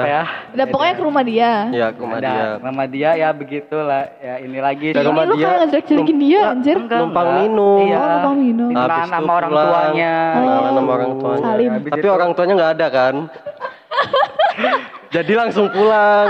ya 0.00 0.22
Udah 0.50 0.66
pokoknya 0.66 0.94
ke 0.94 1.02
rumah 1.02 1.22
dia. 1.22 1.50
Ya 1.68 1.86
ke 1.88 1.98
rumah 1.98 2.18
dia. 2.18 2.46
nama 2.58 2.84
dia 2.84 3.10
ya 3.14 3.28
begitulah 3.30 4.02
ya 4.18 4.34
ini 4.38 4.58
lagi 4.58 4.88
Ke 4.90 5.00
rumah 5.00 5.22
lu 5.22 5.34
dia, 5.34 5.44
kayak 5.44 5.58
ngejelek-jelekin 5.64 6.16
dia 6.18 6.40
anjir. 6.48 6.76
Enggak, 6.76 6.98
Numpang 7.00 7.28
minum. 7.38 7.80
iya 7.82 7.96
Oh, 7.96 8.06
numpang 8.10 8.36
minum. 8.36 8.68
Itu 8.68 9.00
sama 9.06 9.32
orang 9.34 9.50
pulang. 9.50 9.66
tuanya 9.68 10.14
Kenalan 10.32 10.72
sama 10.72 10.90
orang 10.92 11.08
Oh, 11.08 11.18
tuanya. 11.18 11.50
Tapi 11.80 11.98
itu- 11.98 12.12
orang 12.12 12.30
tuanya 12.32 12.52
nggak 12.54 12.72
ada 12.74 12.86
kan? 12.88 13.14
Jadi 15.14 15.32
langsung 15.34 15.66
pulang. 15.68 16.28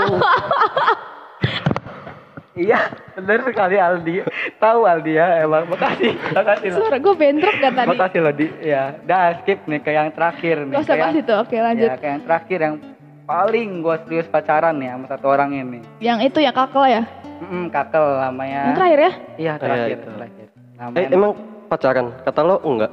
iya 2.53 2.91
bener 3.15 3.39
sekali 3.41 3.75
Aldi 3.77 4.19
tahu 4.59 4.83
Aldi 4.83 5.11
ya 5.13 5.43
emang 5.43 5.63
makasih 5.65 6.11
makasih 6.29 6.69
Suara 6.73 6.97
gue 6.97 7.13
bentrok 7.13 7.55
gak 7.55 7.71
tadi? 7.73 7.87
makasih 7.87 8.19
loh 8.19 8.33
di 8.33 8.47
ya 8.59 8.99
dah 9.01 9.39
skip 9.39 9.63
nih 9.63 9.79
ke 9.79 9.91
yang 9.93 10.11
terakhir 10.11 10.59
nih 10.61 10.73
Gak 10.73 10.83
usah 10.83 10.91
Ke 10.93 11.01
bahas 11.01 11.15
itu, 11.17 11.33
oke 11.33 11.55
lanjut. 11.57 11.87
ya 11.87 11.95
ke 11.95 12.05
yang 12.05 12.21
terakhir 12.21 12.59
yang 12.59 12.75
paling 13.29 13.85
gue 13.85 13.95
serius 14.01 14.25
pacaran 14.25 14.73
nih 14.73 14.89
sama 14.89 15.05
satu 15.05 15.25
orang 15.29 15.53
ini 15.53 15.79
Yang 16.01 16.33
itu 16.33 16.39
yang 16.41 16.49
kakel 16.51 16.81
ya? 16.83 17.03
Mm 17.39 17.69
kakel 17.69 18.01
namanya 18.19 18.61
Yang 18.63 18.75
terakhir 18.75 18.99
ya? 18.99 19.11
iya 19.37 19.53
terakhir 19.55 19.89
itu. 19.93 20.09
terakhir 20.09 20.45
Eh 20.95 21.05
emang 21.11 21.31
pacaran? 21.69 22.05
Kata 22.19 22.41
lo 22.41 22.57
enggak? 22.59 22.89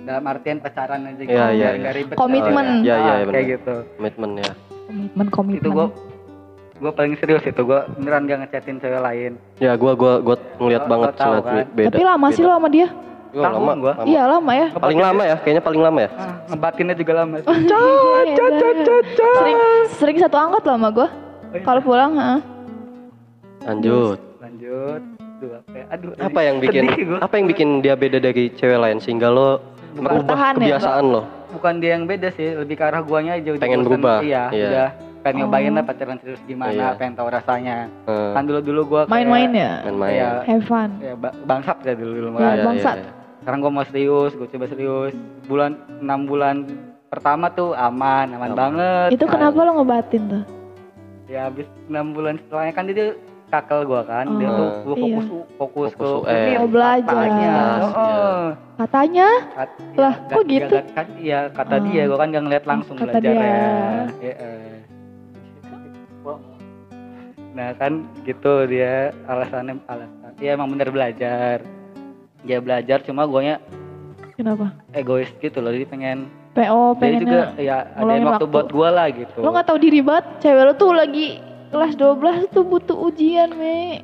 dalam 0.00 0.24
artian 0.24 0.56
pacaran 0.56 1.04
aja 1.04 1.20
gitu 1.20 1.28
Iya, 1.28 1.46
iya, 1.46 1.52
biar 1.52 1.68
iya. 1.70 1.78
nggak 1.78 1.94
ribet 1.94 2.16
Komitmen. 2.16 2.66
ya. 2.66 2.80
Iya, 2.80 2.96
iya, 2.96 3.12
Ah, 3.12 3.16
benar. 3.20 3.30
kayak 3.30 3.46
gitu 3.52 3.74
Komitmen 3.94 4.30
ya. 4.34 4.52
Komitmen, 4.88 5.26
komitmen. 5.28 5.60
itu 5.60 5.68
gue 5.70 5.86
gue 6.78 6.92
paling 6.94 7.14
serius 7.14 7.44
itu 7.44 7.60
gue 7.60 7.80
beneran 7.94 8.22
gak 8.24 8.38
ngechatin 8.40 8.76
cewek 8.78 8.98
lain 8.98 9.32
Ya 9.58 9.74
gua 9.74 9.92
gua 9.92 10.18
gua 10.18 10.36
ngeliat 10.56 10.82
Lo- 10.82 10.88
banget 10.88 11.08
lo 11.08 11.14
tahu 11.14 11.34
kan? 11.44 11.54
beda. 11.70 11.86
Tapi 11.88 12.02
lama 12.02 12.26
sih 12.28 12.40
beda. 12.40 12.48
lo 12.48 12.56
sama 12.56 12.68
dia? 12.68 12.88
Gua 13.28 13.44
Tahun 13.44 13.60
lama, 13.60 13.72
gua. 13.76 13.92
lama. 13.94 14.06
Iya 14.06 14.22
lama 14.26 14.52
ya. 14.52 14.66
Paling 14.72 15.00
lama 15.00 15.22
ya, 15.22 15.36
kayaknya 15.38 15.62
paling 15.62 15.82
lama 15.82 15.98
ya. 15.98 16.10
ah, 16.10 16.34
ngebatinnya 16.48 16.94
juga 16.94 17.12
lama 17.14 17.34
Oh, 17.44 18.20
iya, 18.22 18.44
Sering 19.36 19.58
sering 19.92 20.16
satu 20.18 20.36
angkot 20.36 20.62
lo 20.62 20.72
sama 20.72 20.88
gue. 20.90 21.08
iya. 21.50 21.60
Kalau 21.60 21.80
pulang, 21.80 22.12
heeh. 22.14 22.40
Lanjut. 23.62 24.18
lanjut 24.38 25.02
Duh, 25.38 25.50
apa 25.52 25.70
ya? 25.72 25.84
aduh 25.88 26.10
Apa 26.16 26.40
yang 26.40 26.56
bikin 26.64 26.82
gua. 27.04 27.18
apa 27.20 27.34
yang 27.36 27.46
bikin 27.46 27.68
dia 27.78 27.94
beda 27.94 28.18
dari 28.18 28.48
cewek 28.50 28.74
lain 28.76 28.98
sehingga 28.98 29.28
lo 29.28 29.60
merubah 29.92 30.24
Bertahan 30.24 30.54
ya? 30.56 30.78
kebiasaan 30.78 31.04
lo? 31.06 31.22
bukan 31.48 31.74
dia 31.78 31.90
yang 31.92 32.04
beda 32.04 32.28
sih 32.30 32.54
lebih 32.54 32.74
ke 32.74 32.84
arah 32.84 33.00
guanya 33.00 33.34
aja 33.34 33.50
udah 33.50 33.60
Pengen 33.60 33.82
berubah, 33.82 34.18
iya, 34.20 34.48
iya. 34.50 34.66
udah 34.68 34.88
pengen 35.18 35.36
nyobain 35.42 35.68
Oh. 35.68 35.74
lah 35.74 35.84
pacaran 35.84 36.16
serius 36.18 36.40
gimana 36.42 36.72
Iya. 36.72 36.88
pengen 36.94 37.14
tahu 37.14 37.28
rasanya 37.28 37.76
Eh, 38.04 38.30
kan 38.32 38.42
dulu 38.42 38.60
dulu 38.62 38.80
gua 38.88 39.02
Main-main 39.06 39.50
ya? 39.50 39.72
main-main. 39.82 40.12
Iya. 40.12 40.30
Have 40.44 40.64
fun. 40.64 40.90
ya 40.98 41.14
ba- 41.14 41.34
bangsat 41.40 41.76
ya 41.82 41.92
dulu 41.92 42.12
dulu 42.14 42.28
Iya, 42.32 42.62
makanya. 42.64 42.94
Sekarang 43.48 43.64
gua 43.64 43.72
mau 43.72 43.86
serius 43.88 44.36
gua 44.36 44.44
coba 44.44 44.68
serius 44.68 45.16
bulan 45.48 45.72
enam 46.04 46.28
bulan 46.28 46.68
pertama 47.08 47.48
tuh 47.48 47.72
aman 47.72 48.28
aman 48.28 48.44
Aman. 48.44 48.52
banget 48.52 49.08
Itu 49.16 49.24
kenapa 49.24 49.56
lo 49.64 49.80
ngebatin 49.80 50.22
tuh? 50.28 50.44
ya 51.24 51.48
habis 51.48 51.64
enam 51.88 52.12
bulan 52.12 52.36
setelahnya 52.36 52.72
kan 52.76 52.84
dia 52.84 53.16
kakel 53.48 53.88
gua 53.88 54.04
kan 54.04 54.36
dia 54.36 54.52
Oh, 54.52 54.52
tuh 54.52 54.68
gua 54.84 54.96
iya. 55.00 55.00
fokus 55.00 55.24
fokus, 55.56 55.90
Fokus 55.90 55.92
ke 55.96 56.08
ini 56.28 56.60
Oh, 56.60 56.68
belajar. 56.68 57.08
katanya. 57.08 57.52
Oh, 57.80 57.88
oh. 57.96 58.44
Katanya? 58.76 59.28
Kat- 59.56 59.78
Lah, 59.96 60.12
ya, 60.14 60.28
kok 60.28 60.36
gak- 60.36 60.48
gitu? 60.52 60.76
gak- 60.76 60.88
kan, 60.92 61.06
iya 61.16 61.40
kata 61.48 61.74
Oh. 61.74 61.80
dia, 61.82 62.02
gua 62.04 62.18
kan 62.20 62.28
gak 62.28 62.44
ngeliat 62.44 62.64
langsung 62.68 62.94
Kata 62.94 63.04
belajar 63.08 63.22
dia. 63.24 63.32
ya. 63.32 63.64
Iya, 64.20 64.34
eh. 64.36 64.76
Nah 67.56 67.68
kan 67.74 67.92
gitu 68.22 68.52
dia 68.68 68.92
alasannya 69.24 69.80
alasan. 69.82 70.32
Dia 70.36 70.50
emang 70.52 70.68
bener 70.68 70.92
belajar. 70.92 71.64
Dia 72.40 72.58
belajar 72.58 73.02
cuma 73.02 73.24
guanya 73.24 73.58
Kenapa? 74.32 74.70
egois 74.92 75.30
gitu 75.36 75.58
loh. 75.58 75.70
Jadi 75.70 75.84
pengen 75.84 76.18
PO 76.54 76.94
dia 76.96 77.18
juga 77.18 77.40
ya 77.56 77.76
ada 77.92 78.06
waktu 78.06 78.22
waktu. 78.24 78.46
buat 78.48 78.68
gua 78.68 78.88
lah 78.92 79.06
gitu. 79.10 79.38
Lo 79.38 79.50
gak 79.50 79.66
tahu 79.66 79.78
diri 79.78 79.98
banget, 79.98 80.26
cewek 80.40 80.62
lo 80.64 80.72
tuh 80.74 80.92
lagi 80.92 81.38
kelas 81.68 81.92
12 81.94 82.48
tuh 82.48 82.64
butuh 82.64 82.96
ujian, 82.96 83.50
Me. 83.52 84.02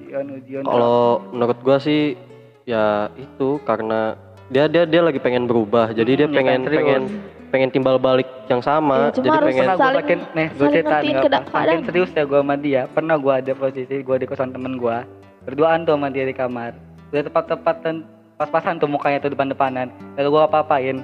ujian 0.00 0.26
ujian. 0.32 0.62
Kalau 0.62 1.22
menurut 1.30 1.58
gua 1.60 1.78
sih 1.78 2.18
ya 2.64 3.08
itu 3.16 3.58
karena 3.62 4.14
dia 4.48 4.66
dia 4.66 4.82
dia 4.84 5.00
lagi 5.00 5.18
pengen 5.18 5.46
berubah. 5.46 5.90
Jadi 5.90 6.10
dia 6.16 6.26
Hmm, 6.26 6.34
ya 6.34 6.38
pengen 6.38 6.52
kan, 6.52 6.66
serius. 6.66 6.78
pengen 6.78 7.02
pengen 7.48 7.70
timbal 7.70 7.96
balik 7.96 8.28
yang 8.46 8.60
sama. 8.60 9.10
Cuma 9.10 9.16
jadi 9.16 9.28
harus 9.30 9.46
pengen 9.46 9.60
pernah 9.62 9.72
gue 9.72 9.82
saling- 9.82 9.98
saking 9.98 10.20
nih 10.28 10.46
gue 10.48 10.58
saling 10.58 10.72
cerita 10.72 10.96
nih 10.96 11.14
saking 11.46 11.82
serius 11.84 12.10
ya 12.12 12.24
gue 12.24 12.40
sama 12.40 12.54
dia 12.56 12.82
pernah 12.88 13.16
gue 13.16 13.32
ada 13.32 13.52
posisi 13.54 13.96
gue 13.96 14.16
di 14.18 14.26
kosan 14.26 14.50
temen 14.50 14.74
gue 14.74 14.96
berduaan 15.42 15.82
tuh 15.82 15.94
sama 15.94 16.08
dia 16.08 16.24
di 16.24 16.32
kamar 16.32 16.72
udah 17.12 17.22
tepat-tepatan 17.22 17.94
pas-pasan 18.34 18.74
tuh 18.76 18.88
mukanya 18.88 19.20
tuh 19.20 19.30
depan-depanan 19.30 19.86
lalu 20.16 20.28
gue 20.30 20.42
apa-apain 20.42 20.98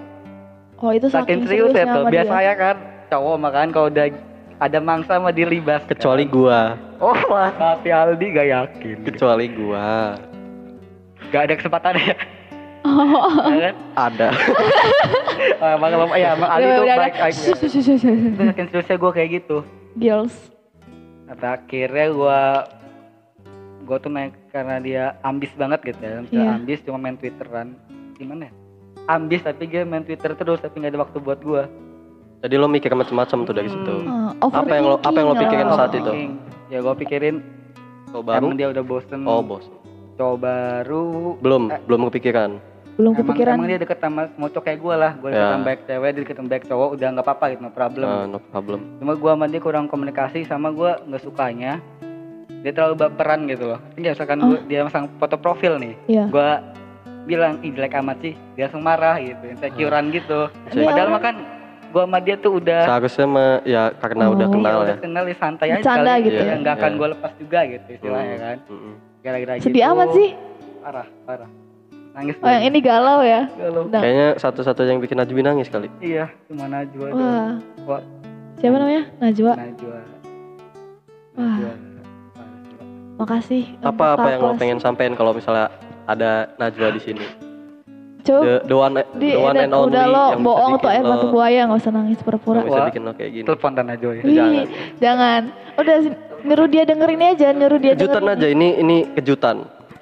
Oh, 0.78 0.90
itu 0.90 1.06
saking 1.06 1.42
saking 1.42 1.42
serius 1.44 1.68
ya 1.68 1.82
seriusnya 1.82 1.92
tuh 1.92 2.04
biasa 2.08 2.34
dia. 2.34 2.46
ya 2.46 2.54
kan 2.54 2.76
cowok 3.08 3.36
makan 3.36 3.66
kalau 3.68 3.86
udah 3.88 4.06
ada 4.58 4.78
mangsa 4.78 5.12
sama 5.14 5.30
dilibas 5.30 5.82
kan. 5.82 5.90
kecuali 5.92 6.24
gua. 6.24 6.78
oh 6.96 7.18
mas 7.28 7.50
tapi 7.52 7.88
Aldi 7.88 8.26
gak 8.30 8.48
yakin 8.48 8.96
Kecuali 9.04 9.46
gua. 9.50 10.14
gak 11.28 11.42
ada 11.44 11.54
kesempatan 11.54 11.94
ya 11.96 12.16
Oh. 12.80 13.50
Ya 13.50 13.68
kan 13.68 13.74
Ada. 14.08 14.28
Ah, 15.60 15.74
emang 15.74 15.90
emang- 15.92 16.14
ya 16.14 16.30
emang 16.32 16.48
Aldi 16.48 16.62
Udah, 16.64 16.78
tuh 16.78 16.86
baik 16.96 17.16
aja. 17.18 17.42
Terus 17.52 17.74
saking 18.40 18.66
seriusnya 18.70 18.96
gue 18.96 19.12
kayak 19.12 19.30
gitu 19.36 19.56
Girls. 19.94 20.34
Nah, 21.26 21.36
akhirnya 21.52 22.06
gua 22.08 22.40
gua 23.82 23.98
tuh 23.98 24.08
main 24.08 24.30
karena 24.48 24.76
dia 24.78 25.02
ambis 25.22 25.52
banget 25.54 25.80
gitu 25.84 26.00
ya. 26.00 26.20
Misalnya 26.20 26.44
Iya. 26.44 26.56
ambis 26.56 26.78
cuma 26.82 26.98
main 26.98 27.16
Twitteran. 27.16 27.68
Gimana 28.14 28.48
ya? 28.48 28.52
Ambis 29.06 29.40
tapi 29.40 29.64
dia 29.64 29.82
main 29.82 30.02
Twitter 30.02 30.32
terus 30.32 30.58
tapi 30.58 30.78
nggak 30.78 30.92
ada 30.92 31.00
waktu 31.00 31.18
buat 31.18 31.40
gua. 31.40 31.64
Jadi 32.38 32.54
lo 32.54 32.66
mikir 32.66 32.92
macam-macam 32.92 33.38
tuh 33.42 33.54
dari 33.54 33.66
situ. 33.66 33.94
Hmm. 33.98 34.30
Oh, 34.38 34.48
Apa 34.48 34.72
yang 34.72 34.86
lo- 34.86 35.00
apa 35.00 35.16
yang 35.16 35.28
lo 35.28 35.36
pikirin 35.36 35.68
saat 35.68 35.92
itu? 35.92 36.12
Ya 36.68 36.78
gua 36.80 36.94
pikirin 36.94 37.36
Lo 38.08 38.20
baru? 38.20 38.46
emang 38.46 38.56
dia 38.56 38.68
udah 38.68 38.84
bosen. 38.84 39.20
Oh 39.24 39.40
bos. 39.40 39.66
Cowok 40.14 40.36
baru. 40.38 41.04
Belum 41.38 41.62
Eh. 41.68 41.80
belum 41.84 42.00
kepikiran. 42.08 42.50
Belum 42.94 43.14
Emang, 43.14 43.22
kepikiran. 43.24 43.54
emang 43.54 43.68
dia 43.68 43.78
deket 43.78 43.98
sama 44.00 44.26
mocok 44.34 44.62
kayak 44.64 44.80
gua 44.80 44.94
lah. 44.98 45.12
Gua 45.14 45.30
deket 45.30 45.38
Ya. 45.40 45.52
sama 45.52 45.64
baik 45.64 45.80
cewek, 45.86 46.10
dia 46.10 46.20
deket 46.20 46.36
sama 46.36 46.48
baik 46.48 46.64
cowok 46.66 46.88
udah 46.92 47.08
nggak 47.08 47.24
apa-apa 47.24 47.44
gitu, 47.48 47.60
no 47.62 47.70
problem. 47.70 48.06
Ah, 48.08 48.24
no 48.26 48.38
problem. 48.40 48.80
Cuma 48.98 49.12
gua 49.14 49.32
sama 49.32 49.46
dia 49.46 49.60
kurang 49.60 49.86
komunikasi 49.86 50.42
sama 50.42 50.68
gua 50.68 50.98
nggak 51.00 51.22
sukanya. 51.22 51.72
Dia 52.58 52.72
terlalu 52.72 52.94
baperan 52.98 53.46
gitu 53.46 53.64
loh. 53.66 53.80
Tinggal 53.92 54.12
misalkan 54.12 54.38
gua, 54.40 54.58
dia 54.64 54.80
masang 54.82 55.06
foto 55.14 55.36
profil 55.36 55.78
nih. 55.78 55.94
Iya. 56.06 56.24
gua 56.28 56.50
bilang 57.24 57.60
ih 57.60 57.70
jelek 57.70 57.92
amat 57.94 58.16
sih 58.18 58.32
dia 58.54 58.66
langsung 58.66 58.80
marah 58.80 59.20
gitu 59.20 59.44
insecurean 59.46 60.08
gitu 60.08 60.48
Ini 60.66 60.80
padahal 60.80 60.96
orang- 60.98 61.12
mah 61.12 61.22
kan 61.22 61.36
gua 61.88 62.02
sama 62.02 62.18
dia 62.18 62.36
tuh 62.36 62.56
udah 62.56 62.80
Seharusnya 62.82 63.26
mah 63.28 63.50
ya 63.62 63.82
karena 63.94 64.22
Oh. 64.22 64.32
udah 64.32 64.42
ya, 64.42 64.54
kenal 64.54 64.76
udah 64.78 64.88
ya. 64.88 64.96
kenal 64.98 65.24
ya 65.24 65.36
santai 65.36 65.66
aja 65.66 65.76
Bercanda 65.76 66.08
kali 66.10 66.24
gitu 66.24 66.40
ya 66.40 66.46
ya. 66.46 66.54
nggak 66.56 66.74
akan 66.74 66.88
Iya. 66.88 66.98
gua 66.98 67.08
lepas 67.10 67.32
juga 67.36 67.60
gitu 67.66 67.88
istilahnya 67.92 68.32
Hmm, 68.32 68.42
kan 68.42 68.56
mm-mm. 68.66 68.94
gara-gara 69.20 69.52
Sedih 69.58 69.68
gitu, 69.76 69.92
amat 69.92 70.08
sih. 70.10 70.28
parah 70.80 71.06
parah 71.22 71.50
nangis 72.10 72.34
Oh, 72.34 72.48
yang 72.48 72.64
ini 72.64 72.78
galau 72.80 73.20
ya. 73.22 73.40
Galau. 73.52 73.82
Udah. 73.84 74.00
Kayaknya 74.00 74.28
satu-satu 74.34 74.80
yang 74.82 74.98
bikin 74.98 75.16
Najmi 75.16 75.40
nangis 75.42 75.68
kali. 75.68 75.88
iya 76.00 76.32
cuma 76.44 76.64
Najwa 76.66 77.06
Wah. 77.10 77.52
Wah, 77.84 78.02
Siapa 78.56 78.74
namanya? 78.74 79.04
Najwa. 79.20 79.52
Najwa 79.54 80.00
Wah. 81.36 81.58
Makasih. 83.18 83.62
Apa 83.80 84.14
apa 84.14 84.26
yang 84.28 84.40
lo 84.40 84.54
pengen 84.54 84.78
sampein 84.78 85.12
kalau 85.12 85.30
misalnya 85.32 85.68
ada 86.04 86.30
Najwa 86.54 86.88
di 86.90 87.02
sini? 87.02 87.26
Coba 88.20 88.40
The, 88.40 88.54
the 88.62 88.76
one, 88.76 88.94
di, 89.14 89.28
the 89.30 89.40
one 89.40 89.56
and 89.56 89.72
only 89.72 89.90
udah 89.90 90.04
lo 90.06 90.24
yang 90.28 90.42
bohong 90.42 90.72
tuh 90.76 90.88
air 90.88 91.00
lo- 91.00 91.10
mata 91.10 91.26
buaya 91.28 91.60
nggak 91.64 91.80
usah 91.80 91.92
nangis 91.92 92.18
pura-pura. 92.18 92.60
bisa 92.60 92.80
bikin 92.84 93.02
lo 93.02 93.12
kayak 93.12 93.30
gini. 93.32 93.44
telepon 93.44 93.72
dan 93.72 93.84
Najwa 93.86 94.12
ya 94.12 94.22
Jangan. 94.22 94.66
jangan. 94.98 95.42
Udah 95.74 95.96
nyuruh 96.40 96.68
dia 96.68 96.82
dengerin 96.84 97.22
aja, 97.24 97.48
nyuruh 97.50 97.78
dia 97.78 97.92
Kejutan 97.94 98.24
aja 98.28 98.46
ini 98.46 98.68
ini 98.76 98.96
kejutan. 99.12 99.56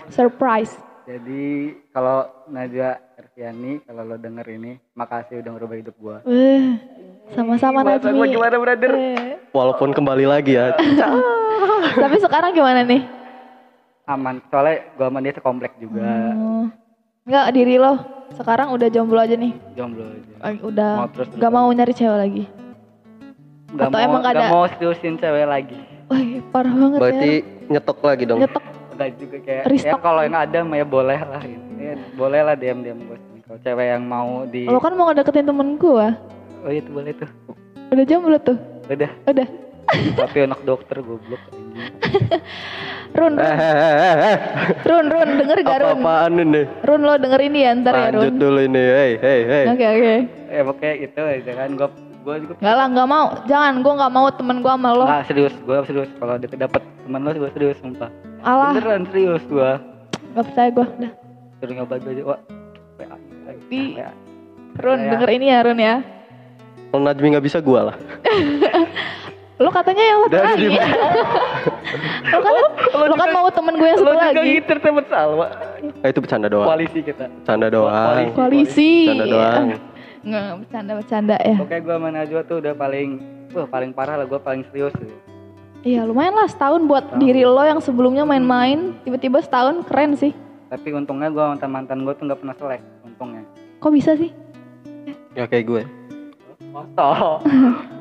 Surprise. 0.09 0.75
jadi 1.05 1.47
kalau 1.88 2.26
Najwa 2.46 2.91
Erviani 3.17 3.79
kalau 3.81 4.02
lo 4.05 4.17
denger 4.17 4.46
ini 4.50 4.75
makasih 4.93 5.38
udah 5.38 5.50
ngerubah 5.55 5.76
hidup 5.76 5.94
gua 5.96 6.17
Eh, 6.25 6.82
sama-sama 7.31 7.81
Najmi. 7.81 8.26
gimana 8.29 8.56
brother 8.56 8.93
Eh, 8.93 9.38
Walaupun 9.50 9.91
kembali 9.91 10.26
lagi 10.26 10.52
ya. 10.52 10.75
Tapi 12.03 12.17
sekarang 12.19 12.51
gimana 12.53 12.83
nih? 12.83 13.03
aman 14.07 14.39
soalnya 14.47 14.87
gua 14.95 15.07
sama 15.07 15.19
dia 15.19 15.33
sekomplek 15.33 15.73
juga 15.77 15.99
Hmm. 16.33 16.71
Enggak 17.27 17.47
diri 17.53 17.75
lo. 17.75 17.99
Sekarang 18.33 18.71
udah 18.71 18.87
jomblo 18.87 19.19
aja 19.19 19.35
nih. 19.35 19.51
jomblo 19.75 20.03
aja 20.05 20.59
Udah 20.61 20.93
Mau 20.97 21.09
terus 21.11 21.27
gak 21.33 21.51
mau 21.53 21.67
nyari 21.69 21.91
cewek 21.91 22.15
lagi. 22.17 22.45
Gak 23.69 23.83
Atau 23.85 23.91
mau, 23.93 24.07
emang 24.07 24.21
gak 24.21 24.31
gak 24.31 24.39
ada? 24.39 24.49
mau 24.49 24.65
seriusin 24.69 25.15
cewek 25.17 25.43
lagi 25.45 25.79
Wih, 26.07 26.39
parah 26.49 26.71
banget 26.71 26.99
Berarti 26.99 27.31
ya. 27.35 27.69
nyetok 27.69 27.99
lagi 28.01 28.25
dong. 28.25 28.39
Nyetok. 28.39 28.65
Gak 28.95 29.11
juga 29.19 29.37
kayak 29.43 29.63
Restock. 29.67 29.91
ya 29.91 30.01
kalau 30.01 30.21
yang 30.23 30.37
ada 30.39 30.59
mah 30.63 30.77
ya 30.77 30.87
boleh 30.87 31.19
lah 31.21 31.43
gitu. 31.43 31.67
ya, 31.77 31.95
boleh 32.15 32.41
lah 32.41 32.55
diam 32.55 32.79
diam 32.81 32.99
gue 33.01 33.19
kalau 33.43 33.59
cewek 33.61 33.87
yang 33.89 34.03
mau 34.03 34.31
di 34.47 34.63
Lo 34.65 34.79
kan 34.79 34.95
mau 34.95 35.07
ngedeketin 35.07 35.45
temen 35.45 35.75
gua. 35.77 36.15
oh 36.63 36.71
iya 36.71 36.81
tuh 36.81 36.93
boleh 36.93 37.11
tuh 37.13 37.31
Udah 37.89 38.05
jomblo 38.05 38.39
tuh. 38.39 38.55
udah 38.87 39.11
Udah. 39.27 39.49
Tapi 40.15 40.38
anak 40.43 40.61
dokter 40.62 40.99
goblok. 40.99 41.43
Run. 43.17 43.35
Run, 44.83 45.06
Run, 45.09 45.29
denger 45.38 45.59
gak 45.62 45.79
Run? 45.81 45.99
Apa-apaan 46.00 46.33
ini? 46.37 46.62
Run 46.83 47.03
lo 47.03 47.15
denger 47.17 47.41
ini 47.43 47.59
ya 47.62 47.71
ntar 47.77 47.94
ya 47.94 48.00
Lanjut 48.11 48.29
Run. 48.29 48.37
dulu 48.37 48.61
ini. 48.62 48.83
Hey, 48.83 49.12
hey, 49.17 49.41
hey. 49.44 49.65
Oke 49.69 49.87
oke. 49.87 50.15
ya 50.47 50.61
pokoknya 50.62 50.94
itu 51.00 51.21
aja 51.21 51.53
kan 51.55 51.71
gue 51.75 51.88
Gue 52.27 52.43
juga 52.43 52.59
Enggak 52.59 52.75
lah, 52.75 52.87
enggak 52.91 53.06
mau. 53.06 53.27
Jangan, 53.47 53.73
gua 53.87 53.93
enggak 53.94 54.12
mau 54.12 54.27
temen 54.35 54.56
gua 54.59 54.75
sama 54.75 54.91
lo. 54.91 55.06
Nggak 55.06 55.25
serius, 55.31 55.55
gue 55.56 55.77
serius. 55.87 56.11
Kalau 56.19 56.35
dia 56.37 56.50
dapet 56.50 56.82
teman 57.06 57.21
lo, 57.23 57.31
gue 57.31 57.50
serius, 57.55 57.79
sumpah. 57.79 58.11
Alah, 58.43 58.75
Beneran 58.75 59.06
serius 59.06 59.43
gue. 59.47 59.71
enggak 60.35 60.44
percaya 60.44 60.71
gua. 60.75 60.87
Udah. 60.91 61.12
Suruh 61.56 61.75
nyoba 61.79 61.94
gue 62.03 62.12
aja, 62.12 62.23
wah. 62.27 62.41
WA, 62.99 63.17
Di-. 63.71 63.94
Run, 64.77 64.99
Ya. 64.99 65.11
denger 65.15 65.31
ini 65.32 65.47
ya, 65.47 65.59
Run 65.62 65.79
ya. 65.79 65.94
Kalau 66.91 67.03
Najmi 67.06 67.27
nggak 67.31 67.47
bisa 67.47 67.59
gua 67.62 67.94
lah. 67.94 67.97
Lo 69.56 69.70
katanya 69.70 70.05
yang 70.05 70.19
satu 70.23 70.32
Dari 70.32 70.44
lagi. 70.44 70.67
di- 70.67 70.76
lo 72.29 72.38
kan, 72.38 72.55
lo 73.03 73.14
kan 73.14 73.29
mau 73.32 73.49
temen 73.49 73.75
gue 73.75 73.88
yang 73.88 73.97
Lo 73.97 74.05
satu 74.06 74.17
juga 74.19 74.29
lagi. 74.37 74.49
ngiter 74.53 74.76
sama 74.79 75.03
Salwa. 75.06 75.47
Ah, 75.99 76.08
itu 76.08 76.19
bercanda 76.20 76.47
doang. 76.47 76.69
Koalisi 76.69 76.99
kita. 77.00 77.25
Bercanda 77.26 77.67
doang. 77.67 78.05
Koalisi. 78.05 78.35
Koalisi. 78.35 78.91
Bercanda 79.03 79.26
doang. 79.26 79.64
Nggak, 80.20 80.47
bercanda-bercanda 80.58 81.37
ya. 81.38 81.56
Pokoknya 81.56 81.81
gue 81.81 81.94
sama 81.94 82.08
Najwa 82.11 82.41
tuh 82.43 82.56
udah 82.58 82.75
paling, 82.75 83.08
wah 83.50 83.67
paling 83.67 83.91
parah 83.91 84.17
lah, 84.19 84.26
gue 84.26 84.37
paling 84.38 84.62
serius. 84.69 84.93
Iya 85.81 86.03
lumayan 86.03 86.35
lah 86.35 86.50
setahun 86.50 86.82
buat 86.85 87.05
Setahun. 87.06 87.23
diri 87.23 87.43
lo 87.43 87.62
yang 87.62 87.79
sebelumnya 87.79 88.23
main-main 88.23 88.99
tiba-tiba 89.03 89.38
setahun 89.38 89.87
keren 89.87 90.12
sih. 90.14 90.35
Tapi 90.67 90.91
untungnya 90.91 91.31
gue 91.31 91.44
mantan 91.47 91.70
mantan 91.70 92.03
gue 92.03 92.12
tuh 92.12 92.26
nggak 92.26 92.43
pernah 92.43 92.56
selek, 92.58 92.82
untungnya. 93.06 93.47
Kok 93.79 93.93
bisa 93.94 94.12
sih? 94.12 94.35
Ya 95.32 95.47
kayak 95.47 95.64
gue. 95.64 95.82
Masa? 96.78 97.40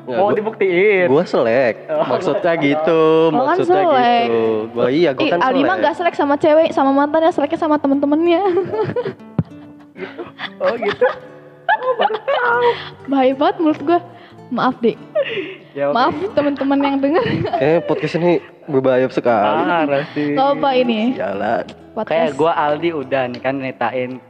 Nggak, 0.06 0.18
Mau 0.20 0.28
gua- 0.28 0.36
dibuktiin? 0.36 1.06
Gua 1.08 1.24
selek. 1.24 1.88
Oh. 1.88 2.04
Maksudnya 2.06 2.52
gitu, 2.60 3.02
kan 3.26 3.38
maksudnya 3.40 3.82
selek. 3.82 4.26
gitu. 4.26 4.44
Gua 4.70 4.86
iya, 4.86 5.10
gua 5.10 5.24
Ih, 5.24 5.30
kan 5.32 5.40
Aldi 5.40 5.62
mah 5.64 5.76
gak 5.80 5.94
selek 5.96 6.14
sama 6.14 6.34
cewek, 6.36 6.68
sama 6.70 6.90
mantannya, 6.92 7.32
seleknya 7.32 7.58
sama 7.58 7.76
temen-temennya. 7.80 8.42
Oh 10.56 10.76
gitu. 10.76 11.08
Bahaya 13.08 13.32
banget 13.32 13.56
menurut 13.56 13.80
gue. 13.80 14.00
Maaf 14.46 14.76
deh, 14.78 14.92
Ya, 15.72 15.88
oke. 15.88 15.96
maaf 15.96 16.14
temen-temen 16.36 16.78
yang 16.78 16.96
denger. 17.00 17.24
Eh, 17.56 17.80
podcast 17.80 18.14
ini 18.14 18.38
berbahaya 18.64 19.08
sekali. 19.08 19.96
Gak 20.36 20.48
apa 20.52 20.70
ini, 20.76 21.16
Jalan. 21.16 21.64
Kayak 22.04 22.36
gue 22.36 22.52
Aldi 22.52 22.90
udah 22.92 23.22
nih 23.26 23.40
kan 23.40 23.54
neritain. 23.56 24.20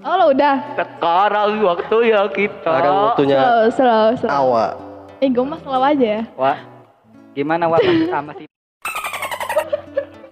Oh 0.00 0.14
lo 0.14 0.24
udah, 0.30 0.56
Sekarang 0.74 1.48
waktu 1.62 1.96
ya 2.06 2.20
kita. 2.28 2.62
Sekarang 2.62 2.94
waktunya 3.06 3.36
slow, 3.38 3.62
slow, 3.70 4.06
slow. 4.16 4.30
awak. 4.30 4.72
Eh 5.18 5.28
gue 5.28 5.42
mah 5.42 5.58
slow 5.58 5.80
aja 5.80 6.06
ya. 6.20 6.22
Wah, 6.34 6.58
gimana 7.32 7.64
Wah 7.64 7.78
masih 7.78 8.06
sama 8.06 8.32
sih? 8.34 8.46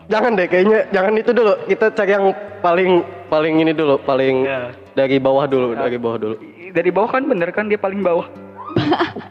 Jangan 0.05 0.37
deh, 0.37 0.44
kayaknya 0.44 0.84
jangan 0.90 1.16
itu 1.16 1.32
dulu. 1.32 1.52
Kita 1.64 1.88
cari 1.90 2.12
yang 2.12 2.26
paling 2.61 2.90
paling 3.26 3.55
ini 3.58 3.72
dulu, 3.72 3.96
paling 3.99 4.44
Ya. 4.44 4.70
dari 4.93 5.16
bawah 5.16 5.49
dulu, 5.49 5.72
dari 5.72 5.96
bawah 5.96 6.19
dulu. 6.20 6.37
Dari 6.70 6.90
bawah 6.93 7.10
kan 7.10 7.25
bener 7.25 7.49
kan 7.50 7.67
dia 7.67 7.81
paling 7.81 8.05
bawah. 8.05 8.28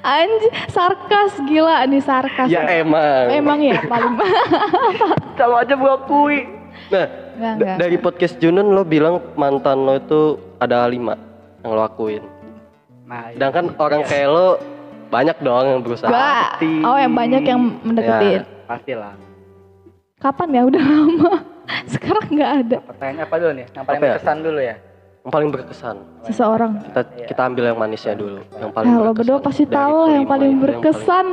Anj, 0.00 0.40
sarkas 0.68 1.36
gila 1.44 1.84
nih 1.84 2.00
sarkas. 2.00 2.46
Ya 2.46 2.64
emang. 2.70 3.26
Emang 3.28 3.60
ya 3.60 3.80
paling 3.84 4.16
Sama 5.40 5.60
aja 5.60 5.74
gua 5.74 5.96
akui. 5.96 6.44
Nah, 6.88 7.06
Enggak, 7.40 7.56
da- 7.56 7.64
enggak. 7.64 7.76
dari 7.78 7.96
podcast 7.96 8.34
Junun 8.36 8.68
lo 8.68 8.82
bilang 8.82 9.16
mantan 9.34 9.80
lo 9.80 9.96
itu 9.96 10.20
ada 10.58 10.84
lima 10.84 11.16
yang 11.58 11.72
lo 11.72 11.82
akuin. 11.82 12.20
Nah, 13.02 13.26
iya. 13.26 13.34
Sedangkan 13.34 13.64
orang 13.74 14.02
kayak 14.04 14.28
lo 14.28 14.46
banyak 15.08 15.36
dong 15.38 15.66
yang 15.66 15.80
berusaha. 15.80 16.06
Gua, 16.06 16.60
oh 16.84 16.96
yang 16.96 17.10
banyak 17.10 17.42
yang 17.42 17.60
mendeketin. 17.80 18.44
pastilah. 18.62 19.14
Kapan 20.16 20.48
ya? 20.52 20.62
Udah 20.62 20.82
lama. 20.92 21.32
Sekarang 21.86 22.26
nggak 22.28 22.52
ada 22.60 22.76
Pertanyaan 22.84 23.24
apa 23.24 23.34
dulu 23.36 23.52
nih? 23.52 23.66
Yang 23.68 23.84
paling 23.84 23.96
Apa 23.96 24.04
ya? 24.04 24.12
berkesan 24.12 24.36
dulu 24.40 24.60
ya. 24.60 24.76
Yang 25.20 25.30
paling 25.30 25.50
berkesan. 25.50 25.96
seseorang. 26.22 26.70
Kita 26.82 27.00
kita 27.26 27.40
ambil 27.42 27.64
yang 27.66 27.78
manisnya 27.78 28.14
dulu. 28.14 28.40
Yang 28.52 28.70
paling 28.70 28.86
Ya, 28.86 28.94
lo 28.94 29.00
berkesan. 29.00 29.16
berdua 29.16 29.38
pasti 29.40 29.64
tahu 29.66 29.96
lah 29.98 30.10
yang 30.12 30.26
paling 30.26 30.52
berkesan. 30.58 31.26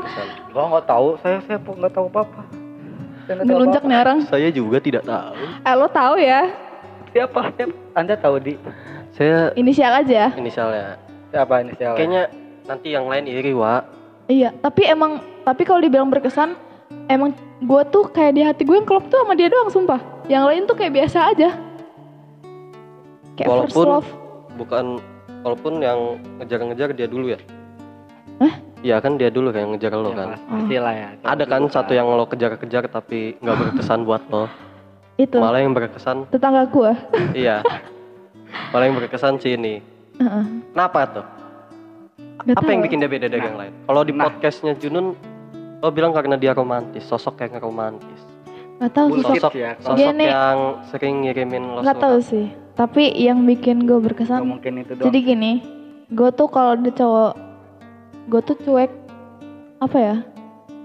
Gua 0.49 0.63
nggak 0.67 0.85
tahu, 0.85 1.07
saya 1.19 1.37
saya 1.41 1.59
pun 1.59 1.73
nggak 1.75 1.93
tahu 1.93 2.05
apa-apa. 2.07 2.41
Ngelunjak 3.27 3.81
apa-apa. 3.81 3.91
nih 3.91 3.97
orang. 3.99 4.19
Saya 4.25 4.49
juga 4.49 4.77
tidak 4.79 5.03
tahu. 5.03 5.35
Eh 5.61 5.73
lo 5.73 5.87
tahu 5.87 6.15
ya? 6.17 6.41
Siapa? 7.11 7.41
Siapa? 7.53 7.73
Anda 7.93 8.15
tahu 8.15 8.35
di 8.37 8.53
Saya 9.11 9.49
Inisial 9.53 9.91
aja. 9.97 10.29
inisialnya. 10.31 10.95
siapa 11.27 11.59
ini 11.59 11.73
siapa? 11.73 11.97
Kayaknya 11.97 12.23
nanti 12.63 12.87
yang 12.89 13.05
lain 13.05 13.25
iri, 13.25 13.51
Wak. 13.51 13.83
Iya, 14.27 14.53
tapi 14.55 14.85
emang 14.85 15.19
tapi 15.41 15.63
kalau 15.63 15.79
dibilang 15.79 16.07
berkesan, 16.07 16.55
emang 17.07 17.31
gue 17.57 17.81
tuh 17.89 18.07
kayak 18.07 18.33
di 18.33 18.41
hati 18.41 18.61
gue 18.61 18.75
yang 18.75 18.85
klop 18.85 19.07
tuh 19.07 19.19
sama 19.19 19.33
dia 19.33 19.47
doang 19.47 19.67
sumpah. 19.67 19.99
Yang 20.27 20.43
lain 20.45 20.61
tuh 20.63 20.75
kayak 20.75 20.93
biasa 20.93 21.19
aja. 21.31 21.49
Kayak 23.35 23.47
first 23.65 23.75
Walaupun- 23.75 23.87
love. 23.89 24.09
Bukan 24.55 24.85
walaupun 25.41 25.73
yang 25.79 25.99
ngejar-ngejar 26.37 26.89
dia 26.91 27.07
dulu 27.07 27.29
ya. 27.29 27.39
Hah? 28.37 28.53
Iya 28.79 29.01
kan 29.01 29.17
dia 29.17 29.27
dulu 29.27 29.49
kayak 29.49 29.67
ngejar 29.69 29.91
lo 29.91 30.11
Ya, 30.11 30.15
kan. 30.15 30.27
pasti 30.37 30.75
lah 30.77 30.93
ya. 30.93 31.09
Ada 31.23 31.43
kan 31.43 31.61
satu 31.67 31.91
yang 31.91 32.07
lo 32.07 32.25
kejar-kejar 32.25 32.85
tapi 32.87 33.35
nggak 33.37 33.55
berkesan 33.63 34.05
buat 34.05 34.21
lo. 34.27 34.45
Itu 35.17 35.41
Malah 35.41 35.59
yang 35.59 35.73
berkesan, 35.73 36.29
tetangga 36.29 36.63
gue. 36.67 36.91
iya. 37.35 37.65
Malah 38.69 38.85
yang 38.85 38.95
berkesan 38.95 39.41
sih 39.41 39.57
ini. 39.57 39.81
Heeh. 40.15 40.43
Kenapa 40.71 40.99
tuh? 41.09 41.25
Gak 42.39 42.53
Apa 42.53 42.61
tahu. 42.61 42.69
yang 42.69 42.81
bikin 42.85 42.97
dia 43.01 43.09
beda 43.09 43.27
dari 43.27 43.41
Nah. 43.41 43.47
yang 43.47 43.57
lain? 43.57 43.73
Kalau 43.83 44.01
di 44.03 44.13
Nah. 44.13 44.23
podcastnya 44.23 44.73
Junun, 44.75 45.17
lo 45.79 45.89
bilang 45.89 46.13
karena 46.13 46.37
dia 46.37 46.53
romantis, 46.53 47.01
sosok 47.03 47.41
yang 47.41 47.57
romantis. 47.59 48.21
Gak 48.77 48.93
tahu 48.93 49.07
Bullshit 49.11 49.41
sosok. 49.41 49.41
Sosok, 49.41 49.53
ya, 49.57 49.71
sosok 49.81 49.97
Gini. 49.97 50.25
yang 50.27 50.57
sering 50.85 51.15
ngirimin 51.25 51.63
lo 51.67 51.79
Gak 51.81 51.97
tahu 51.97 52.17
sih. 52.21 52.45
Tapi 52.71 53.09
yang 53.17 53.41
bikin 53.43 53.83
gue 53.83 53.97
berkesan. 53.99 54.45
mungkin 54.45 54.73
itu 54.77 54.93
doang. 54.93 55.09
Jadi 55.09 55.19
gini, 55.23 55.51
gue 56.07 56.29
tuh 56.29 56.45
kalau 56.45 56.77
ada 56.77 56.91
cowok, 56.91 57.33
gue 58.27 58.41
tuh 58.43 58.55
cuek. 58.59 58.91
Apa 59.79 59.97
ya? 59.97 60.15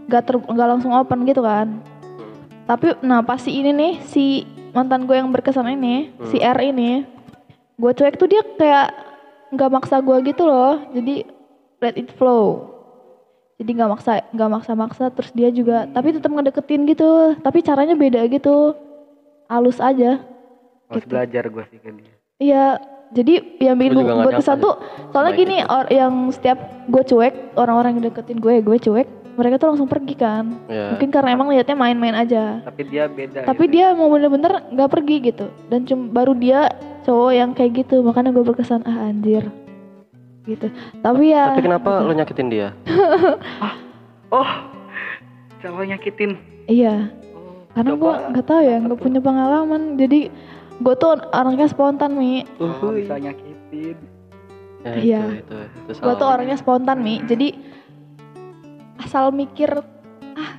Gak 0.07 0.23
ter, 0.31 0.35
gak 0.39 0.69
langsung 0.71 0.95
open 0.95 1.27
gitu 1.27 1.43
kan. 1.43 1.83
Tapi 2.67 2.95
nah 3.03 3.21
pasti 3.27 3.51
ini 3.59 3.75
nih 3.75 3.93
si 4.07 4.47
mantan 4.73 5.05
gue 5.05 5.19
yang 5.19 5.29
berkesan 5.29 5.69
ini, 5.69 6.15
si 6.31 6.41
R 6.41 6.59
ini, 6.63 7.05
gue 7.77 7.93
cuek 7.93 8.17
tuh 8.17 8.31
dia 8.31 8.41
kayak 8.57 8.89
nggak 9.53 9.71
maksa 9.71 10.01
gue 10.01 10.17
gitu 10.25 10.47
loh. 10.47 10.81
Jadi 10.95 11.27
let 11.83 11.99
it 11.99 12.09
flow. 12.15 12.71
Jadi 13.61 13.71
nggak 13.79 13.91
maksa, 13.91 14.13
nggak 14.33 14.51
maksa-maksa. 14.59 15.05
Terus 15.13 15.31
dia 15.35 15.51
juga, 15.53 15.85
tapi 15.91 16.15
tetap 16.17 16.31
ngedeketin 16.33 16.87
gitu. 16.89 17.37
Tapi 17.43 17.59
caranya 17.61 17.95
beda 17.99 18.25
gitu, 18.31 18.75
halus 19.51 19.79
aja. 19.83 20.23
Harus 20.89 21.05
gitu. 21.05 21.13
belajar 21.13 21.45
gua 21.53 21.65
sih 21.69 21.79
ke 21.79 21.91
dia. 21.93 22.15
Iya, 22.43 22.67
jadi 23.13 23.35
yang 23.61 23.77
bikin 23.77 23.93
nggak 23.95 24.25
berkesan 24.27 24.57
tuh 24.59 24.75
soalnya 25.11 25.33
Baik 25.33 25.41
gini 25.41 25.57
itu. 25.59 25.69
or, 25.69 25.85
yang 25.89 26.13
setiap 26.29 26.59
gue 26.87 27.03
cuek 27.03 27.35
orang-orang 27.55 27.91
yang 27.95 28.05
deketin 28.09 28.39
gue 28.39 28.55
gue 28.59 28.79
cuek 28.81 29.09
mereka 29.33 29.57
tuh 29.57 29.69
langsung 29.69 29.87
pergi 29.87 30.13
kan 30.15 30.45
Ya. 30.67 30.93
mungkin 30.93 31.09
karena 31.09 31.31
emang 31.31 31.49
liatnya 31.49 31.73
main-main 31.75 32.13
aja 32.15 32.61
Tapi 32.63 32.83
dia 32.85 33.05
beda. 33.07 33.45
tapi 33.45 33.65
gitu. 33.65 33.75
dia 33.75 33.87
mau 33.93 34.09
bener-bener 34.09 34.65
nggak 34.69 34.91
pergi 34.91 35.17
gitu 35.23 35.47
dan 35.69 35.85
cuma 35.85 36.09
baru 36.11 36.33
dia 36.35 36.69
cowok 37.03 37.31
yang 37.31 37.51
kayak 37.53 37.73
gitu 37.79 38.01
makanya 38.01 38.31
gue 38.31 38.43
berkesan 38.43 38.81
ah 38.83 39.07
anjir 39.07 39.49
gitu 40.43 40.69
tapi 40.99 41.31
ya 41.31 41.49
Tapi 41.49 41.63
kenapa 41.63 41.91
gitu. 41.95 42.05
lo 42.05 42.13
nyakitin 42.15 42.49
dia? 42.49 42.69
Oh, 44.33 44.49
coba 45.61 45.85
nyakitin. 45.85 46.41
iya 46.65 47.13
Oh, 47.31 47.69
karena 47.75 47.93
gue 47.95 48.13
nggak 48.31 48.47
tahu 48.47 48.61
ya 48.61 48.77
nggak 48.79 48.97
punya 48.99 49.21
pengalaman 49.21 49.83
jadi 49.95 50.29
gue 50.83 50.95
tuh 50.95 51.11
orangnya 51.31 51.67
spontan 51.67 52.13
mi. 52.13 52.43
Oh, 52.59 52.91
bisa 52.91 53.17
nyakitin. 53.17 53.97
Ya, 54.83 54.93
Iya. 54.93 55.23
Itu, 55.39 55.55
itu, 55.55 55.57
itu 55.89 56.01
gue 56.03 56.15
tuh 56.15 56.27
orangnya 56.27 56.57
spontan 56.57 56.99
mi. 56.99 57.23
Jadi 57.23 57.55
asal 58.99 59.31
mikir 59.31 59.71
ah 60.35 60.51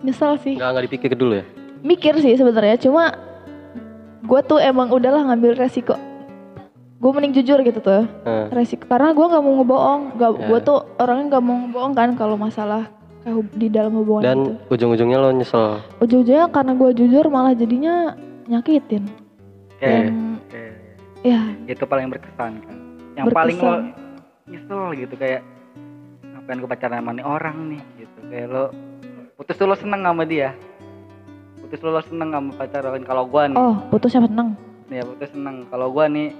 nyesel 0.00 0.40
sih. 0.40 0.56
Nggak 0.56 0.68
nggak 0.68 0.84
dipikir 0.86 1.10
dulu 1.14 1.34
ya. 1.36 1.46
mikir 1.78 2.18
sih 2.18 2.34
sebenarnya 2.34 2.74
cuma 2.74 3.14
gue 4.20 4.40
tuh 4.42 4.58
emang 4.58 4.90
udahlah 4.90 5.22
ngambil 5.24 5.54
resiko. 5.54 5.94
Gue 6.98 7.10
mending 7.14 7.38
jujur 7.38 7.62
gitu 7.62 7.78
tuh 7.78 8.02
Nah, 8.26 8.50
resiko. 8.50 8.82
Karena 8.84 9.14
gue 9.14 9.22
nggak 9.22 9.38
mau 9.40 9.54
ngebohong. 9.62 10.00
Nggak 10.18 10.30
Ya. 10.34 10.46
gue 10.48 10.58
tuh 10.60 10.78
orangnya 10.98 11.24
nggak 11.30 11.44
mau 11.44 11.56
ngebohong 11.62 11.94
kan 11.94 12.08
kalau 12.16 12.34
masalah 12.34 12.90
di 13.54 13.68
dalam 13.68 13.92
hubungan 13.92 14.24
dan 14.24 14.38
itu 14.40 14.72
ujung-ujungnya 14.72 15.20
lo 15.20 15.28
nyesel. 15.28 15.84
ujung-ujungnya 16.00 16.48
karena 16.48 16.72
gue 16.72 16.90
jujur 16.96 17.28
malah 17.28 17.52
jadinya 17.52 18.16
nyakitin 18.48 19.04
Oke. 19.78 19.86
dan 19.86 20.10
Oke. 20.40 20.62
ya 21.22 21.40
Itu 21.64 21.84
paling 21.84 22.10
berkesan 22.10 22.52
kan. 22.58 22.76
Yang 23.14 23.26
paling 23.30 23.56
lo 23.56 23.62
Berkesan. 23.62 23.82
nyesel 24.44 24.82
gitu 24.96 25.14
kayak 25.14 25.42
ngapain 26.24 26.58
gue 26.58 26.66
pacaran 26.66 26.98
sama 26.98 27.10
nih 27.12 27.24
orang 27.24 27.56
nih 27.68 27.82
gitu. 27.96 28.18
Kayak 28.26 28.48
lo 28.48 28.64
putus 29.34 29.54
tuh 29.54 29.66
lo 29.66 29.74
seneng 29.74 30.02
sama 30.02 30.22
dia. 30.24 30.50
Putus 31.58 31.78
lo 31.80 32.00
seneng 32.00 32.28
sama 32.28 32.50
pacaran 32.52 33.02
kalau 33.02 33.22
gua 33.22 33.46
nih. 33.46 33.54
oh 33.56 33.76
putus 33.88 34.10
siapa 34.10 34.26
seneng 34.26 34.58
Nih 34.88 34.98
ya 34.98 35.04
putus 35.04 35.30
seneng. 35.30 35.56
Kalau 35.68 35.88
gua 35.88 36.08
nih 36.08 36.32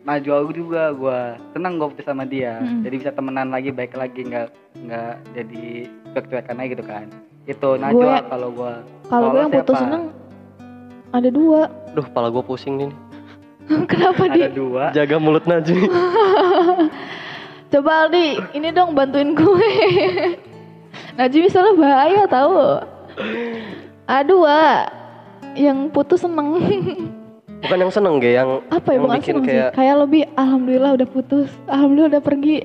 maju 0.00 0.30
aku 0.34 0.50
juga 0.54 0.82
gua 0.92 1.18
seneng 1.50 1.76
gua 1.76 1.92
putus 1.92 2.06
sama 2.06 2.24
dia. 2.24 2.56
Mm. 2.58 2.80
Jadi 2.82 2.94
bisa 2.96 3.10
temenan 3.10 3.48
lagi 3.48 3.68
baik 3.68 3.92
lagi 3.92 4.20
nggak 4.22 4.46
nggak 4.80 5.12
jadi 5.34 5.64
cuek-cuekan 6.10 6.56
aja 6.56 6.68
gitu 6.70 6.84
kan. 6.84 7.04
Itu 7.42 7.68
Najwa 7.74 8.00
Gue- 8.16 8.28
kalau 8.28 8.48
gua. 8.50 8.72
kalau 9.04 9.26
gue 9.28 9.40
yang 9.40 9.52
putus 9.52 9.76
seneng 9.76 10.04
ada 11.10 11.26
dua 11.28 11.66
Duh, 11.90 12.04
kepala 12.04 12.30
gue 12.30 12.42
pusing 12.42 12.74
nih. 12.76 12.90
kenapa 13.90 14.26
di 14.30 14.40
Ada 14.42 14.50
dua. 14.50 14.84
Jaga 14.90 15.16
mulut 15.18 15.44
Najmi. 15.46 15.86
Coba 17.72 17.90
Aldi, 18.06 18.26
ini 18.52 18.68
dong 18.70 18.94
bantuin 18.94 19.30
gue. 19.30 19.70
Najmi 21.18 21.46
soalnya 21.46 21.74
bahaya 21.78 22.22
tahu. 22.26 22.54
Aduh, 24.06 24.42
Wak. 24.42 24.82
Yang 25.54 25.78
putus 25.90 26.22
seneng. 26.22 26.62
Bukan 27.60 27.78
yang 27.78 27.92
seneng 27.92 28.14
Ge, 28.18 28.32
yang 28.32 28.62
Apa 28.72 28.90
ya 28.90 28.96
yang 28.96 29.02
bukan 29.04 29.18
bikin 29.20 29.34
seneng 29.36 29.44
kayak 29.46 29.68
sih. 29.68 29.76
Kayak 29.76 29.96
lebih 30.00 30.22
alhamdulillah 30.34 30.90
udah 30.96 31.08
putus. 31.10 31.48
Alhamdulillah 31.66 32.10
udah 32.16 32.22
pergi. 32.22 32.56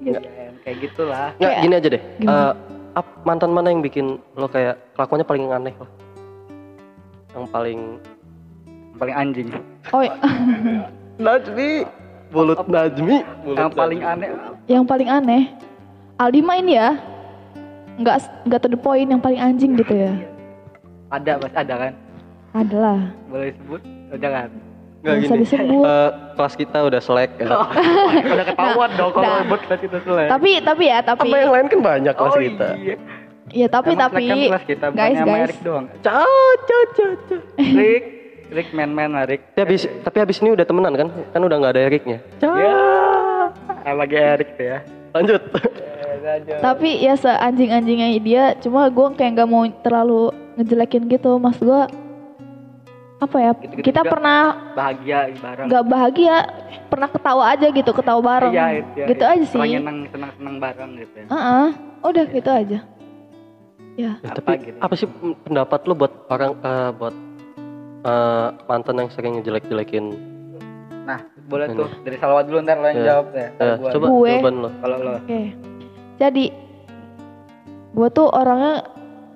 Gitu. 0.00 0.20
Ya, 0.22 0.48
kayak 0.62 0.76
gitulah 0.78 1.26
Nggak, 1.34 1.50
Kayak- 1.50 1.62
gini 1.64 1.74
aja 1.74 1.88
deh. 1.90 2.02
Gimana? 2.16 2.36
Eh, 2.38 2.52
ap- 2.94 3.16
mantan 3.24 3.50
mana 3.50 3.68
yang 3.68 3.82
bikin 3.82 4.06
lo 4.32 4.46
kayak 4.46 4.78
kelakuannya 4.94 5.26
paling 5.26 5.44
aneh 5.50 5.74
lo? 5.74 5.86
Yang 7.34 7.44
paling 7.50 7.80
paling 8.96 9.14
anjing 9.14 9.48
Oh, 9.90 10.02
iya. 10.02 10.12
Najmi, 11.24 11.86
mulut 12.28 12.58
Najmi, 12.66 13.16
mulut 13.40 13.56
yang 13.56 13.70
paling 13.70 14.00
Najmi. 14.02 14.26
aneh 14.26 14.30
yang 14.66 14.82
paling 14.82 15.08
aneh. 15.08 15.42
Aldi 16.16 16.40
main 16.42 16.66
ya. 16.66 16.98
Nggak 17.96 18.16
nggak 18.44 18.60
to 18.60 18.68
the 18.68 18.76
point 18.76 19.08
yang 19.08 19.22
paling 19.22 19.38
anjing 19.38 19.72
gitu 19.74 19.94
ya. 19.94 20.12
ada 21.06 21.38
mas 21.38 21.54
ada 21.54 21.74
kan 21.78 21.92
Adalah. 22.50 22.98
boleh 23.30 23.54
sebut 23.54 23.78
oh, 24.10 24.18
jangan 24.18 24.50
usah 25.06 25.14
gini. 25.22 25.38
disebut. 25.38 25.84
Eh, 25.86 26.10
kelas 26.34 26.54
kita 26.58 26.78
udah 26.82 26.98
selek. 26.98 27.30
ya. 27.38 27.46
udah 28.34 28.46
ketahuan 28.50 28.90
dong 28.98 29.10
kalau 29.14 29.28
nah. 29.30 29.38
sebut 29.46 29.60
kelas 29.64 29.80
kita 29.86 29.96
selesai 30.02 30.26
Tapi 30.34 30.50
tapi 30.60 30.84
ya 30.90 30.98
tapi 30.98 31.30
Apa 31.30 31.36
yang 31.38 31.52
lain 31.54 31.66
kan 31.70 31.78
banyak 31.78 32.14
kelas 32.18 32.34
oh, 32.34 32.40
kita. 32.42 32.68
iya. 32.74 32.96
ya 33.54 33.66
tapi 33.70 33.94
Emang 33.94 34.02
tapi 34.02 34.18
selek 34.18 34.34
kan 34.34 34.50
kelas 34.50 34.64
kita 34.66 34.86
guys 34.90 35.18
guys 35.22 35.56
doang 35.62 35.86
ciao, 36.02 36.26
ciao, 36.66 36.82
ciao. 36.98 37.38
Rick 37.54 38.02
Rick 38.46 38.70
man 38.70 38.90
man 38.90 39.10
lah 39.12 39.26
Rick. 39.26 39.42
Tapi 39.52 39.74
habis, 39.74 39.82
tapi 40.00 40.16
habis 40.20 40.36
ini 40.38 40.54
udah 40.54 40.62
temenan 40.62 40.94
kan? 40.94 41.08
Kan 41.30 41.40
udah 41.42 41.56
nggak 41.58 41.72
ada 41.74 41.82
Eriknya. 41.82 42.18
ya. 42.38 42.74
Lagi 43.92 44.16
Erik 44.16 44.50
tuh 44.54 44.66
ya. 44.66 44.78
Lanjut. 45.12 45.42
tapi 46.58 47.00
ya 47.00 47.14
seanjing 47.14 47.70
anjingnya 47.70 48.08
dia 48.18 48.44
cuma 48.58 48.90
gue 48.90 49.06
kayak 49.14 49.38
nggak 49.38 49.48
mau 49.48 49.62
terlalu 49.80 50.30
ngejelekin 50.54 51.06
gitu. 51.06 51.38
Mas 51.38 51.56
gue 51.56 51.80
apa 53.16 53.36
ya 53.40 53.52
Gitu-gitu 53.56 53.80
kita 53.82 54.04
juga. 54.04 54.12
pernah 54.12 54.40
bahagia 54.76 55.18
bareng. 55.32 55.66
nggak 55.66 55.84
bahagia 55.88 56.34
pernah 56.86 57.08
ketawa 57.08 57.44
aja 57.48 57.66
gitu 57.72 57.90
ketawa 57.90 58.20
bareng. 58.20 58.52
Iya, 58.52 58.66
itu 58.76 58.90
ya, 58.92 59.06
gitu 59.08 59.24
iya. 59.24 59.32
aja 59.32 59.44
sih. 59.48 59.58
Senang 59.58 59.98
senang 60.12 60.30
senang 60.36 60.56
bareng 60.60 60.90
gitu 61.00 61.14
ya. 61.16 61.26
Heeh, 61.32 61.66
udah 62.04 62.24
gitu 62.28 62.50
aja. 62.52 62.78
Ya. 63.96 64.12
Ya, 64.20 64.28
Apa 64.28 64.36
tapi 64.36 64.52
gitu? 64.60 64.76
apa 64.76 64.94
sih 64.94 65.08
pendapat 65.40 65.80
lu 65.88 65.96
buat 65.96 66.12
orang 66.28 66.52
eh, 66.60 66.90
buat 66.92 67.14
eh, 68.02 68.46
mantan 68.64 68.96
yang 68.98 69.10
sering 69.10 69.38
ngejelek-jelekin? 69.38 70.04
nah 71.06 71.22
boleh 71.46 71.70
Ini. 71.70 71.78
tuh 71.78 71.88
dari 72.02 72.16
Salwa 72.18 72.42
dulu 72.42 72.58
ntar 72.60 72.76
lo 72.76 72.86
yang 72.86 72.98
Ya. 72.98 73.06
jawab 73.08 73.26
ya 73.30 73.46
Ya, 73.54 73.72
gua. 73.76 73.90
coba 73.94 74.06
Gue. 74.10 74.30
jawaban 74.34 74.54
lo. 74.58 74.70
kalau 74.76 74.96
lo 74.98 75.10
oke 75.16 75.40
jadi 76.16 76.44
gue 77.94 78.08
tuh 78.10 78.26
orangnya 78.28 78.74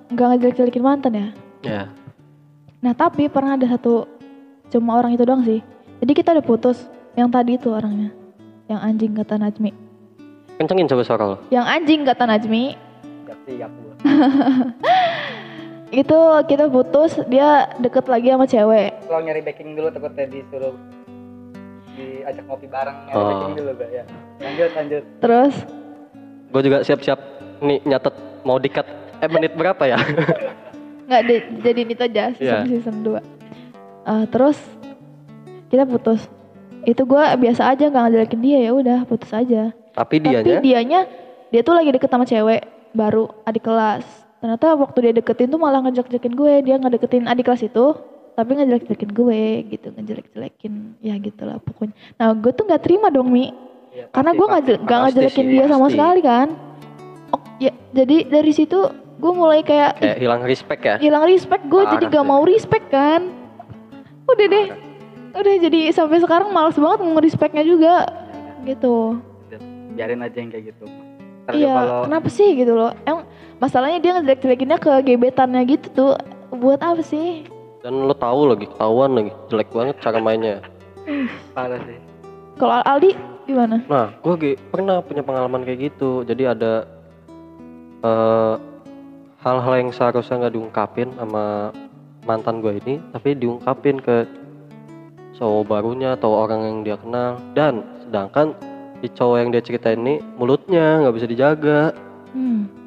nggak 0.09 0.27
ngejelek-jelekin 0.29 0.83
mantan 0.83 1.13
ya 1.13 1.27
Ya. 1.61 1.81
nah 2.77 2.91
tapi 2.91 3.31
pernah 3.31 3.55
ada 3.55 3.63
satu 3.65 4.03
cuma 4.67 4.95
orang 4.95 5.13
itu 5.13 5.23
doang 5.23 5.41
sih 5.41 5.63
jadi 6.03 6.11
kita 6.11 6.29
udah 6.33 6.43
putus 6.43 6.83
yang 7.13 7.29
tadi 7.29 7.55
itu 7.55 7.69
orangnya 7.69 8.11
yang 8.67 8.79
anjing 8.79 9.11
kata 9.11 9.35
Najmi 9.37 9.71
Kencengin 10.53 10.85
coba 10.85 11.01
suara 11.01 11.23
lo. 11.25 11.37
yang 11.47 11.63
anjing 11.63 12.03
kata 12.03 12.23
Najmi 12.25 12.75
siap 13.47 13.71
gua 13.73 13.93
itu 15.91 16.19
kita 16.45 16.65
putus 16.67 17.19
dia 17.27 17.49
deket 17.77 18.07
lagi 18.07 18.27
sama 18.27 18.45
cewek. 18.45 18.89
Lo 19.05 19.19
nyari 19.19 19.41
backing 19.41 19.75
dulu 19.75 19.87
takutnya 19.87 20.25
disuruh 20.25 20.71
diajak 21.91 22.43
ngopi 22.45 22.65
bareng 22.65 22.97
nyari 23.05 23.15
Oh. 23.15 23.27
backing 23.29 23.53
dulu 23.57 23.71
gak 23.75 23.89
ya. 23.91 24.03
Lanjut 24.39 24.69
lanjut. 24.73 25.03
Terus? 25.19 25.55
Gue 26.47 26.61
juga 26.61 26.77
siap-siap 26.81 27.19
nih 27.59 27.79
nyatet 27.85 28.15
mau 28.41 28.55
dikat 28.55 28.87
eh 29.19 29.29
menit 29.29 29.53
berapa 29.53 29.83
ya? 29.85 29.99
nggak 31.07 31.23
di- 31.23 31.47
jadi 31.61 31.79
itu 31.83 32.03
aja 32.05 32.23
season 32.31 32.47
Iya. 32.57 32.57
season 32.65 32.95
2 33.03 33.19
Eh, 34.01 34.25
terus? 34.27 34.57
Kita 35.67 35.83
putus. 35.83 36.25
Itu 36.81 37.05
gue 37.05 37.19
biasa 37.37 37.69
aja 37.69 37.85
nggak 37.85 38.01
ngejelekin 38.01 38.41
dia 38.41 38.59
ya 38.61 38.71
udah 38.73 38.99
putus 39.03 39.29
aja. 39.29 39.69
Tapi 39.91 40.17
tapi 40.17 40.25
dianya 40.25 40.55
dianya 40.57 40.99
dia 41.47 41.61
tuh 41.61 41.75
lagi 41.75 41.91
deket 41.91 42.07
sama 42.07 42.23
cewek 42.23 42.63
baru 42.91 43.27
adik 43.43 43.61
kelas 43.61 44.03
ternyata 44.41 44.73
waktu 44.73 44.97
dia 45.05 45.13
deketin 45.21 45.53
tuh 45.53 45.61
malah 45.61 45.85
ngejek-jekin 45.85 46.33
gue. 46.33 46.53
Dia 46.65 46.75
nggak 46.81 46.97
deketin 46.97 47.29
adik 47.29 47.47
kelas 47.47 47.63
itu 47.63 47.95
tapi 48.33 48.57
ngejelek-jelekin 48.57 49.11
gue 49.13 49.41
gitu. 49.69 49.87
Ngejelek-jelekin 49.93 50.73
ya 50.99 51.15
gitulah 51.21 51.61
pokoknya. 51.61 51.93
Nah 52.17 52.33
gue 52.33 52.51
tuh 52.51 52.65
nggak 52.65 52.81
terima 52.81 53.13
dong 53.13 53.29
mi. 53.29 53.53
Ya, 53.91 54.09
karena 54.09 54.31
gue 54.33 54.47
nggak 54.47 54.63
nggak 54.87 54.99
ngejelekin 55.07 55.45
dia 55.47 55.65
sama 55.69 55.87
pasti. 55.87 55.95
sekali 55.95 56.21
kan. 56.25 56.47
Oh 57.31 57.41
ya 57.61 57.71
jadi 57.93 58.17
dari 58.27 58.51
situ 58.51 58.79
gue 59.21 59.31
mulai 59.37 59.61
kayak 59.61 60.01
kayak 60.01 60.17
hilang 60.17 60.41
respect 60.41 60.81
ya? 60.81 60.95
hilang 60.97 61.23
respect. 61.29 61.63
Gue 61.69 61.85
jadi 61.85 62.09
gak 62.09 62.25
mau 62.25 62.41
respect 62.41 62.89
kan. 62.89 63.29
Udah 64.25 64.47
deh. 64.49 64.67
Udah 65.31 65.53
jadi 65.61 65.93
sampai 65.93 66.19
sekarang 66.19 66.49
males 66.49 66.75
banget 66.75 66.99
mau 67.05 67.21
respectnya 67.21 67.61
juga 67.61 68.09
gitu. 68.65 69.21
Biarin 69.93 70.25
aja 70.25 70.37
yang 70.39 70.49
kayak 70.49 70.73
gitu. 70.73 70.85
Ntar 71.45 71.53
iya 71.57 71.73
kalau 71.73 72.01
kenapa 72.09 72.27
sih 72.31 72.49
gitu 72.57 72.73
loh. 72.73 72.91
Emang 73.05 73.27
masalahnya 73.61 74.01
dia 74.01 74.11
ngejelek-jelekinnya 74.17 74.77
ke 74.81 74.91
gebetannya 75.05 75.61
gitu 75.69 75.87
tuh 75.93 76.11
buat 76.49 76.81
apa 76.81 77.05
sih 77.05 77.45
Dan 77.81 78.05
lo 78.05 78.13
tahu 78.13 78.53
lagi 78.53 78.69
ketahuan 78.69 79.17
lagi 79.17 79.31
jelek 79.49 79.69
banget 79.73 79.95
cara 80.01 80.17
mainnya. 80.21 80.61
parah 81.53 81.81
sih 81.85 81.97
kalau 82.57 82.81
Aldi 82.85 83.13
gimana 83.49 83.81
Nah, 83.89 84.13
gue 84.21 84.53
pernah 84.69 85.01
punya 85.01 85.25
pengalaman 85.25 85.65
kayak 85.65 85.91
gitu. 85.91 86.21
Jadi 86.21 86.45
ada 86.45 86.85
eh, 88.05 88.55
hal-hal 89.41 89.73
yang 89.81 89.89
seharusnya 89.89 90.45
nggak 90.45 90.55
diungkapin 90.55 91.09
sama 91.17 91.73
mantan 92.29 92.61
gue 92.61 92.77
ini, 92.85 93.01
tapi 93.09 93.33
diungkapin 93.33 93.97
ke 93.97 94.29
cowok 95.41 95.65
barunya 95.65 96.13
atau 96.13 96.37
orang 96.37 96.61
yang 96.61 96.77
dia 96.85 96.97
kenal. 97.01 97.41
Dan 97.57 97.81
sedangkan 98.05 98.53
si 99.01 99.09
cowok 99.09 99.37
yang 99.41 99.49
dia 99.49 99.65
ceritain 99.65 99.97
ini 100.05 100.21
mulutnya 100.37 101.01
nggak 101.01 101.15
bisa 101.17 101.27
dijaga. 101.27 101.81
hmm. 102.37 102.80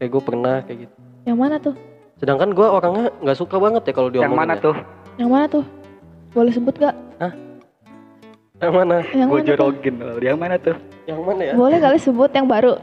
Kayak 0.00 0.10
gue 0.10 0.22
pernah 0.24 0.54
kayak 0.64 0.78
gitu. 0.80 0.94
yang 1.22 1.36
mana 1.36 1.56
tuh 1.56 1.76
Sedangkan 2.16 2.50
gue 2.50 2.64
orangnya 2.64 3.12
nggak 3.18 3.38
suka 3.38 3.56
banget 3.56 3.82
ya 3.82 3.92
kalau 3.92 4.08
diomongin. 4.08 4.24
yang 4.26 4.36
mana 4.38 4.54
ya. 4.54 4.62
tuh 4.62 4.74
yang 5.16 5.28
mana 5.28 5.44
tuh 5.46 5.64
boleh 6.30 6.48
sebut 6.50 6.74
gak 6.74 6.96
Yang 8.56 8.72
mana? 8.74 8.96
yang 9.10 9.28
gue 9.28 9.38
tuh? 9.38 9.48
jorogin 9.50 9.94
lo 9.96 10.14
yang 10.18 10.36
mana 10.36 10.56
tuh 10.56 10.76
Yang 11.04 11.20
mana 11.20 11.40
ya? 11.42 11.54
boleh 11.54 11.78
kali 11.78 11.98
sebut 11.98 12.30
yang 12.30 12.46
baru 12.46 12.74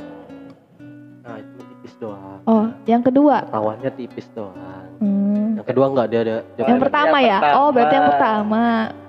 Nah, 1.20 1.36
itu 1.38 1.58
tipis 1.60 1.94
doang. 1.98 2.40
oh 2.44 2.66
yang 2.86 3.02
kedua 3.02 3.44
Tawannya 3.48 3.92
tipis 3.92 4.26
doang. 4.32 4.56
hmm. 4.98 5.58
Yang 5.58 5.68
kedua 5.68 5.86
nggak 5.92 6.08
dia 6.08 6.20
ada. 6.20 6.38
dia 6.48 6.60
yang 6.60 6.68
Yang 6.70 6.80
pertama 6.84 7.18
ya 7.20 7.38
pertama. 7.40 7.58
oh 7.58 7.70
berarti 7.70 7.94
yang 7.96 8.08
pertama 8.08 8.62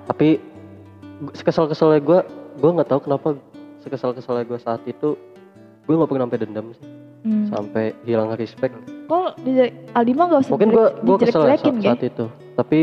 tapi 0.03 0.29
sekesal-kesalnya 1.31 1.99
gue 1.99 2.19
gue 2.55 2.69
nggak 2.71 2.89
tahu 2.89 2.99
kenapa 3.01 3.27
sekesal-kesalnya 3.79 4.43
gue 4.43 4.57
saat 4.57 4.81
itu 4.83 5.13
gue 5.85 5.93
nggak 5.93 6.05
pernah 6.05 6.25
sampai 6.25 6.39
dendam 6.39 6.65
sih 6.71 6.85
hmm. 7.25 7.45
sampai 7.51 7.95
hilang 8.03 8.33
respect 8.35 8.75
kok 9.09 9.35
di 9.41 9.71
Aldi 9.97 10.11
mah 10.13 10.25
gak 10.29 10.41
usah 10.45 10.51
mungkin 10.53 10.69
gue 10.71 10.87
gue 11.01 11.15
kesel 11.23 11.41
ya 11.45 11.55
dijelek-jelekin, 11.57 11.75
saat, 11.81 12.01
itu 12.05 12.25
tapi 12.55 12.79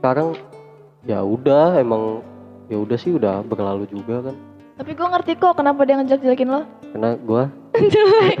sekarang 0.00 0.28
ya 1.04 1.20
udah 1.24 1.80
emang 1.80 2.20
ya 2.68 2.76
udah 2.80 2.96
sih 2.96 3.12
udah 3.14 3.44
berlalu 3.44 3.88
juga 3.88 4.30
kan 4.32 4.36
Tapi 4.74 4.90
gue 4.90 5.06
ngerti 5.06 5.32
kok 5.38 5.54
kenapa 5.54 5.86
dia 5.86 5.94
ngejelek-jelekin 6.02 6.48
lo. 6.50 6.66
karena 6.90 7.10
gue 7.14 7.42
Jelek. 7.94 8.40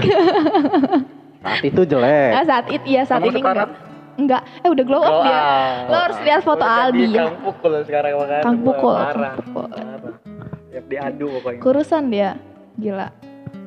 saat 1.44 1.60
itu 1.62 1.80
jelek 1.84 2.30
ah, 2.34 2.44
saat 2.44 2.66
itu 2.72 2.84
iya 2.88 3.02
saat 3.06 3.22
Emang 3.22 3.36
ini 3.36 3.40
sekarang? 3.44 3.70
enggak. 3.70 3.92
Enggak. 4.14 4.42
Eh 4.62 4.70
udah 4.70 4.84
glow 4.86 5.02
up 5.02 5.26
dia. 5.26 5.40
Lo 5.90 5.96
harus 6.06 6.18
lihat 6.22 6.40
foto 6.46 6.62
Aldi 6.62 7.04
ya. 7.10 7.26
Kang 7.26 7.38
pukul 7.42 7.72
sekarang 7.82 8.12
makanya 8.14 8.42
Kang 8.46 8.56
gua 8.62 8.74
pukul, 8.78 8.94
kang 8.94 9.34
pukul. 9.42 9.66
Tiap 10.70 10.84
diadu 10.86 11.26
pokoknya. 11.38 11.58
Kurusan 11.58 12.02
dia. 12.14 12.30
Gila. 12.78 13.08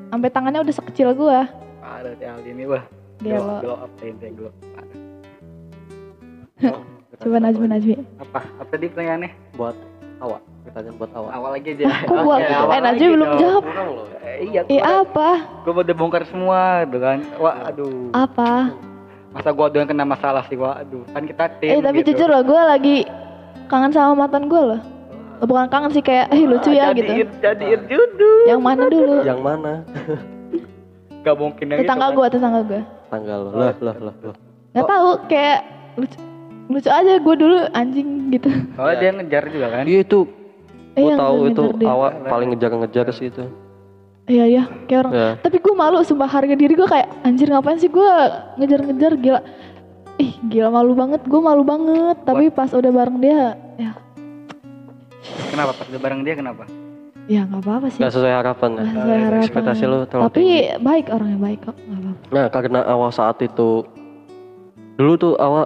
Sampai 0.07 0.29
tangannya 0.29 0.61
udah 0.61 0.75
sekecil 0.75 1.11
gua. 1.13 1.47
Parah 1.77 2.13
si 2.13 2.23
Aldi 2.23 2.49
ini 2.49 2.63
wah. 2.65 2.83
Dia 3.17 3.35
Glow, 3.35 3.47
lo. 3.49 3.55
glow 3.59 3.77
up 3.81 3.91
intinya 3.99 4.31
glow. 4.35 4.53
Parah. 4.69 4.95
Oh, 6.67 6.81
Coba 7.17 7.37
Najmi 7.39 7.67
Najmi. 7.67 7.95
Apa? 8.19 8.39
Apa 8.57 8.69
tadi 8.69 8.85
pertanyaannya? 8.87 9.31
buat 9.53 9.73
awak 10.17 10.41
pertanyaan 10.63 10.95
buat 10.97 11.11
awak 11.13 11.31
Awal 11.31 11.49
lagi 11.53 11.69
aja. 11.73 11.85
Kok 12.03 12.17
gua 12.19 12.35
Oke, 12.37 12.51
awal 12.51 12.71
eh 12.71 12.81
Najmi 12.83 13.07
belum 13.11 13.27
dong. 13.27 13.39
jawab. 13.39 13.63
kurang 13.63 13.87
loh 13.89 14.05
Eh, 14.19 14.37
iya, 14.45 14.61
Eh 14.65 14.81
apa? 14.81 15.29
gua 15.63 15.81
udah 15.81 15.95
bongkar 15.95 16.23
semua 16.25 16.59
gitu 16.83 16.97
kan. 16.99 17.17
Wah, 17.37 17.55
aduh. 17.63 18.11
Apa? 18.11 18.51
Masa 19.29 19.49
gua 19.51 19.67
doang 19.67 19.85
kena 19.85 20.03
masalah 20.03 20.43
sih, 20.45 20.55
wah, 20.55 20.77
aduh. 20.77 21.03
Kan 21.09 21.25
kita 21.25 21.51
tim 21.57 21.69
Eh 21.69 21.81
tapi 21.81 21.99
gitu. 21.99 22.13
jujur 22.13 22.27
loh 22.27 22.41
gue 22.41 22.57
lagi 22.59 22.97
kangen 23.67 23.91
sama 23.91 24.13
mantan 24.17 24.45
gue 24.45 24.61
loh. 24.67 24.81
Bukan 25.39 25.65
kangen 25.67 25.91
sih 25.91 26.01
kayak 26.01 26.29
eh 26.29 26.43
lucu 26.43 26.71
ya 26.71 26.89
gitu. 26.91 27.07
Jadiin, 27.07 27.29
jadiin 27.39 27.81
judul. 27.85 28.39
Yang 28.45 28.61
mana 28.61 28.83
dulu? 28.87 29.15
yang 29.21 29.39
mana 29.39 29.73
Gak 31.23 31.35
mungkin 31.35 31.65
yang 31.67 31.79
Tetangga 31.81 32.07
itu, 32.07 32.15
gue, 32.15 32.27
tetangga 32.29 32.61
gue. 32.63 32.81
tanggal 33.07 33.39
lo 33.41 33.49
lah 33.53 33.75
lah 33.77 33.95
lah 34.01 34.15
lah 34.21 34.35
Gak 34.71 34.85
tahu 34.85 35.09
kayak 35.27 35.59
lucu 35.95 36.17
lucu 36.67 36.89
aja 36.89 37.13
gue 37.15 37.35
dulu 37.37 37.57
anjing 37.71 38.07
gitu. 38.29 38.47
Kan. 38.47 38.63
Soalnya 38.73 38.97
dia 38.97 39.11
ngejar 39.13 39.43
juga 39.47 39.67
kan. 39.69 39.83
iya 39.83 39.99
itu 40.01 40.19
Eh, 40.91 41.03
gue 41.03 41.13
tahu 41.13 41.35
itu 41.45 41.63
dia. 41.77 41.87
awak 41.87 42.11
paling 42.25 42.47
ngejar-ngejar 42.51 43.05
sih 43.11 43.29
itu 43.29 43.45
Iya 44.25 44.43
iya 44.45 44.63
kayak 44.83 44.99
orang. 45.01 45.13
Ya. 45.13 45.29
Tapi 45.37 45.57
gue 45.57 45.73
malu 45.73 46.01
sumpah 46.01 46.27
harga 46.27 46.51
diri 46.51 46.73
gue 46.73 46.83
kayak 46.85 47.07
anjir 47.21 47.47
ngapain 47.47 47.77
sih 47.77 47.87
gue 47.87 48.11
ngejar-ngejar 48.57 49.11
gila. 49.15 49.39
Ih 50.17 50.33
gila 50.43 50.67
malu 50.69 50.91
banget 50.93 51.21
gue 51.21 51.39
malu 51.39 51.61
banget. 51.61 52.17
Tapi 52.23 52.49
pas 52.49 52.67
udah 52.69 52.89
bareng 52.89 53.17
dia 53.19 53.41
ya 53.77 53.91
Kenapa 55.47 55.71
pas 55.73 55.87
udah 55.87 56.01
bareng 56.01 56.21
dia 56.23 56.35
kenapa? 56.35 56.63
ya 57.27 57.43
nggak 57.43 57.59
apa-apa 57.59 57.87
sih. 57.91 57.99
Gak 57.99 58.13
sesuai 58.15 58.33
harapan 58.39 58.69
ya. 58.71 58.75
Nggak 58.79 58.87
sesuai 58.95 59.19
harapan. 59.19 59.43
Ekspektasi 59.43 59.83
lu 59.83 59.97
terlalu 60.07 60.27
Tapi 60.31 60.39
tinggi. 60.39 60.59
baik 60.79 61.05
orangnya 61.11 61.39
baik 61.43 61.59
kok 61.59 61.75
nggak 61.75 61.99
apa-apa. 61.99 62.23
Nah 62.31 62.45
karena 62.47 62.79
awal 62.87 63.11
saat 63.11 63.37
itu 63.43 63.69
dulu 64.95 65.13
tuh 65.19 65.33
awal 65.35 65.65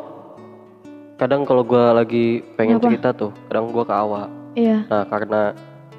kadang 1.21 1.45
kalau 1.45 1.61
gua 1.61 1.93
lagi 1.93 2.41
pengen 2.57 2.81
Kenapa? 2.81 2.85
cerita 2.89 3.09
tuh 3.13 3.31
kadang 3.45 3.69
gua 3.69 3.85
ke 3.85 3.93
awal. 3.93 4.25
Iya. 4.57 4.77
Nah 4.89 5.03
karena 5.05 5.41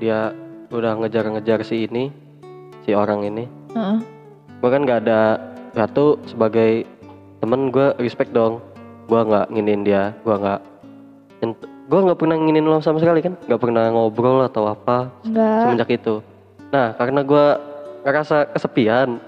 dia 0.03 0.35
udah 0.75 0.93
ngejar-ngejar 0.99 1.63
si 1.63 1.87
ini 1.87 2.11
si 2.83 2.91
orang 2.91 3.23
ini, 3.23 3.47
heeh. 3.79 3.99
gua 4.59 4.71
kan 4.75 4.83
nggak 4.83 5.01
ada 5.07 5.39
satu 5.79 6.19
sebagai 6.27 6.83
temen 7.39 7.71
gua 7.71 7.95
respect 8.03 8.35
dong. 8.35 8.59
Gua 9.07 9.23
nggak 9.23 9.47
nginin 9.55 9.87
dia, 9.87 10.11
gua 10.27 10.43
nggak 10.43 10.61
gua 11.93 12.01
nggak 12.03 12.17
pernah 12.17 12.37
nginin 12.37 12.65
lo 12.65 12.81
sama 12.81 12.97
sekali 12.97 13.21
kan, 13.21 13.37
nggak 13.39 13.61
pernah 13.61 13.85
ngobrol 13.87 14.41
atau 14.41 14.65
apa 14.65 15.13
Enggak. 15.23 15.61
semenjak 15.63 15.91
itu. 15.93 16.15
Nah 16.71 16.97
karena 16.97 17.21
gua 17.21 17.61
ngerasa 18.03 18.49
kesepian, 18.49 19.21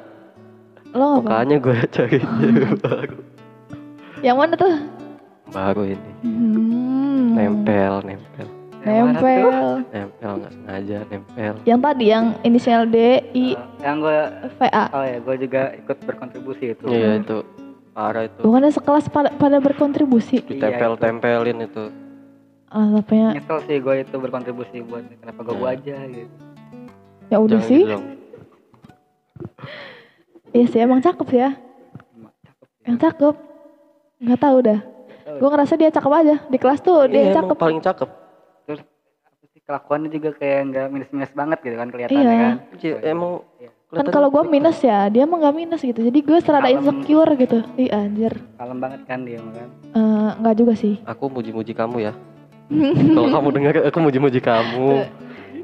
Lo 0.91 1.21
makanya 1.21 1.61
gua 1.61 1.77
cari 1.95 2.17
cewek 2.17 2.73
baru. 2.81 3.19
Yang 4.19 4.37
mana 4.39 4.55
tuh? 4.57 4.75
baru 5.47 5.83
ini 5.87 6.11
Hmm. 6.25 7.37
nempel 7.37 8.03
nempel 8.03 8.49
Yang 8.81 9.05
mana 9.07 9.13
tuh? 9.15 9.23
Nempel. 9.23 9.69
nempel 9.93 10.31
nggak 10.35 10.53
sengaja 10.53 10.99
nempel 11.07 11.53
Yang 11.63 11.81
tadi 11.81 12.05
yang 12.07 12.25
inisial 12.41 12.83
D 12.85 12.97
I 13.31 13.47
Eh, 13.53 13.57
yang 13.81 13.97
gue 13.99 14.19
V 14.51 14.61
A. 14.67 14.85
oh 14.91 15.05
ya 15.05 15.19
gue 15.21 15.37
juga 15.39 15.63
ikut 15.77 15.97
berkontribusi 16.01 16.65
itu 16.73 16.85
iya 16.89 17.21
itu 17.21 17.45
parah 17.93 18.25
itu 18.25 18.41
Bukannya 18.41 18.73
sekelas 18.73 19.07
pada, 19.09 19.31
pada 19.31 19.57
berkontribusi. 19.59 20.43
ditempel 20.43 20.97
tempelin 20.97 21.61
itu 21.63 21.85
Alah, 22.75 22.99
tapanya 22.99 23.29
nyesel 23.33 23.59
sih 23.63 23.77
gue 23.79 23.95
itu 23.97 24.17
berkontribusi 24.17 24.83
buat 24.83 25.07
kenapa 25.15 25.41
gue 25.41 25.55
gue 25.55 25.69
aja 25.71 25.95
gitu 26.05 26.35
ya 27.25 27.37
udah 27.39 27.57
Jangan 27.57 27.69
sih. 27.71 27.81
gitu. 27.81 27.99
Iya 30.53 30.67
sih 30.69 30.81
emang 30.81 31.01
cakep 31.01 31.27
sih 31.27 31.41
ya. 31.41 31.51
Cakep 31.51 32.67
ya. 32.77 32.85
Yang 32.85 32.99
cakep. 33.01 33.35
Nggak 34.21 34.41
tahu 34.41 34.59
dah. 34.61 34.81
Gue 35.35 35.49
ngerasa 35.49 35.75
dia 35.75 35.89
cakep 35.89 36.13
aja 36.15 36.37
di 36.45 36.57
kelas 36.57 36.81
tuh 36.81 36.99
dia 37.07 37.17
Iya, 37.17 37.31
emang 37.33 37.39
cakep. 37.41 37.57
paling 37.57 37.81
cakep 37.81 38.09
terus 38.65 38.81
kelakuannya 39.63 40.11
juga 40.11 40.31
kayak 40.35 40.61
nggak 40.67 40.87
minus 40.91 41.09
minus 41.11 41.33
banget 41.33 41.59
gitu 41.61 41.75
kan 41.75 41.89
kelihatannya 41.89 42.21
Iya. 42.21 42.37
kan 42.37 42.55
Iya, 42.77 42.95
emang 43.09 43.31
Iya. 43.57 43.71
Kan 43.71 43.81
kelihatannya 43.89 44.13
kalau 44.13 44.29
gue 44.29 44.43
minus 44.49 44.79
ya, 44.81 45.01
dia 45.07 45.25
mah 45.25 45.39
nggak 45.39 45.57
minus 45.57 45.81
gitu. 45.81 46.01
Jadi 46.01 46.19
gue 46.21 46.39
serada 46.41 46.65
Kalem. 46.65 46.77
insecure 46.77 47.31
gitu. 47.37 47.59
Ih 47.77 47.89
anjir. 47.89 48.33
kalem 48.55 48.79
banget 48.79 49.01
kan 49.05 49.19
dia 49.23 49.39
kan 49.39 49.69
Eh, 49.93 50.31
nggak 50.37 50.55
juga 50.57 50.73
sih. 50.75 50.95
aku 51.05 51.25
muji-muji 51.29 51.73
kamu 51.73 51.97
ya 52.01 52.13
kalau 52.67 53.29
kamu 53.31 53.49
dengar 53.53 53.73
aku 53.85 53.99
muji-muji 54.01 54.41
kamu 54.41 55.05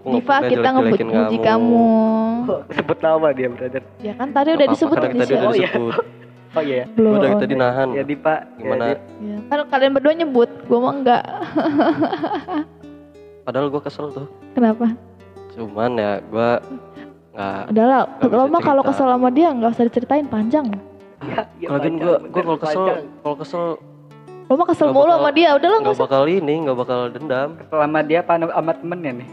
Diva 0.00 0.37
kita 0.42 0.69
ngebuji 0.71 1.04
kamu. 1.38 1.85
oh, 2.42 2.61
sebut 2.71 2.99
nama 2.99 3.28
dia 3.30 3.49
brother 3.49 3.85
Ya 4.00 4.16
kan 4.16 4.33
tadi 4.33 4.49
udah 4.50 4.66
disebut 4.66 4.97
tadi 4.97 5.12
udah 5.12 5.28
Oh, 5.28 5.52
iya. 5.52 5.69
disebut 5.69 5.95
oh 6.57 6.62
iya 6.62 6.85
Belum. 6.90 7.11
Gua 7.11 7.21
dari 7.21 7.37
tadi 7.38 7.54
nahan 7.54 7.88
ya 7.92 8.02
Dipa 8.02 8.35
gimana 8.57 8.85
ya, 8.87 8.97
Ya, 9.21 9.37
kan 9.47 9.59
kalian 9.69 9.92
berdua 9.92 10.12
nyebut, 10.14 10.49
gue 10.64 10.78
mah 10.78 10.95
enggak. 10.95 11.23
padahal 13.45 13.66
gua 13.69 13.83
kesel 13.83 14.09
tuh 14.09 14.26
Kenapa? 14.52 14.87
cuman 15.50 15.91
ya 15.95 16.13
gua 16.25 16.50
nggak 17.30 17.63
Udah 17.69 17.84
lah, 17.84 18.02
lo 18.25 18.45
mah 18.47 18.63
kalau 18.63 18.82
kesel 18.82 19.06
sama 19.06 19.28
dia 19.28 19.49
nggak 19.50 19.71
usah 19.71 19.84
diceritain 19.84 20.26
panjang. 20.26 20.67
ya, 21.21 21.45
ya, 21.58 21.69
Lagian 21.69 21.76
panjang, 21.76 21.95
gua 21.99 22.17
gua 22.23 22.41
kalau 22.41 22.56
kesel 22.58 22.84
kalau 23.21 23.36
kesel 23.36 23.65
Lo 24.50 24.58
mah 24.58 24.67
kesel 24.67 24.84
Nggak 24.84 24.97
mulu 24.97 25.06
bakal- 25.06 25.21
sama 25.21 25.30
dia, 25.30 25.49
udah 25.54 25.69
lah 25.71 25.78
usah. 25.86 26.02
bakal 26.02 26.23
ini 26.26 26.54
nggak 26.60 26.76
bakal 26.76 27.00
dendam 27.08 27.49
selama 27.65 27.99
dia 28.02 28.21
panu 28.21 28.50
sama 28.50 28.73
temennya 28.75 29.13
nih 29.15 29.28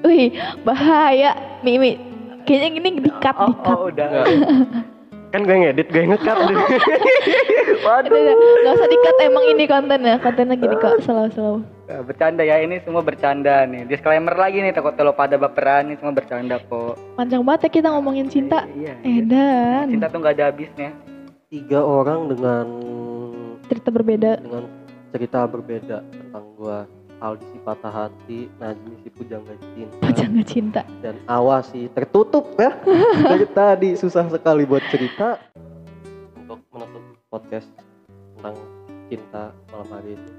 Wih, 0.00 0.28
bahaya. 0.62 1.32
Mimi, 1.60 1.96
kayaknya 2.44 2.68
gini 2.70 2.88
di-cut, 3.00 3.34
oh, 3.34 3.48
di-cut. 3.48 3.74
oh 3.74 3.84
udah 3.88 4.06
kan 5.26 5.42
gue 5.42 5.56
ngedit 5.58 5.88
gue 5.88 6.06
ngekat 6.06 6.36
udah, 6.44 6.60
Nggak 8.06 8.74
usah 8.74 8.86
di-cut, 8.86 9.16
emang 9.18 9.44
ini 9.48 9.64
kontennya. 9.64 10.14
Kontennya 10.18 10.54
gini 10.54 10.76
kok, 10.76 11.00
selalu-selalu. 11.04 11.60
Nah, 11.84 12.00
bercanda 12.00 12.40
ya 12.40 12.56
ini 12.58 12.80
semua 12.80 13.00
bercanda 13.00 13.64
nih 13.64 13.84
disclaimer 13.84 14.32
lagi 14.32 14.56
nih 14.58 14.72
takut 14.72 14.96
lo 14.96 15.12
pada 15.12 15.34
baperan 15.34 15.84
ini 15.86 16.00
semua 16.00 16.12
bercanda 16.12 16.56
kok 16.58 16.96
Panjang 17.12 17.44
banget 17.44 17.68
ya 17.68 17.70
kita 17.74 17.88
ngomongin 17.90 18.24
cinta. 18.26 18.64
iya, 18.72 18.96
iya. 18.98 19.20
Edan. 19.20 19.84
cinta 19.90 20.06
tuh 20.06 20.16
nggak 20.16 20.32
ada 20.32 20.44
habisnya 20.48 20.96
tiga 21.46 21.80
orang 21.80 22.28
dengan 22.28 22.64
Cerita 23.74 23.90
berbeda. 23.90 24.30
dengan 24.38 24.64
cerita 25.10 25.38
berbeda 25.44 25.96
tentang 26.04 26.44
gua 26.54 26.86
Aldi 27.16 27.46
si 27.46 27.58
patah 27.58 27.90
hati 27.90 28.50
Najmi 28.54 28.94
si 29.00 29.08
pujangga 29.08 29.54
cinta 29.68 29.98
Pujangga 30.00 30.42
cinta. 30.44 30.80
dan 31.00 31.14
awas 31.24 31.66
sih 31.68 31.86
tertutup 31.88 32.54
ya 32.54 32.74
dari 33.20 33.46
tadi 33.52 33.88
susah 33.94 34.26
sekali 34.28 34.62
buat 34.62 34.82
cerita 34.88 35.38
untuk 36.36 36.62
menutup 36.68 37.02
podcast 37.28 37.66
tentang 38.34 38.54
cinta 39.04 39.42
malam 39.68 39.88
hari 39.90 40.14
ini 40.14 40.30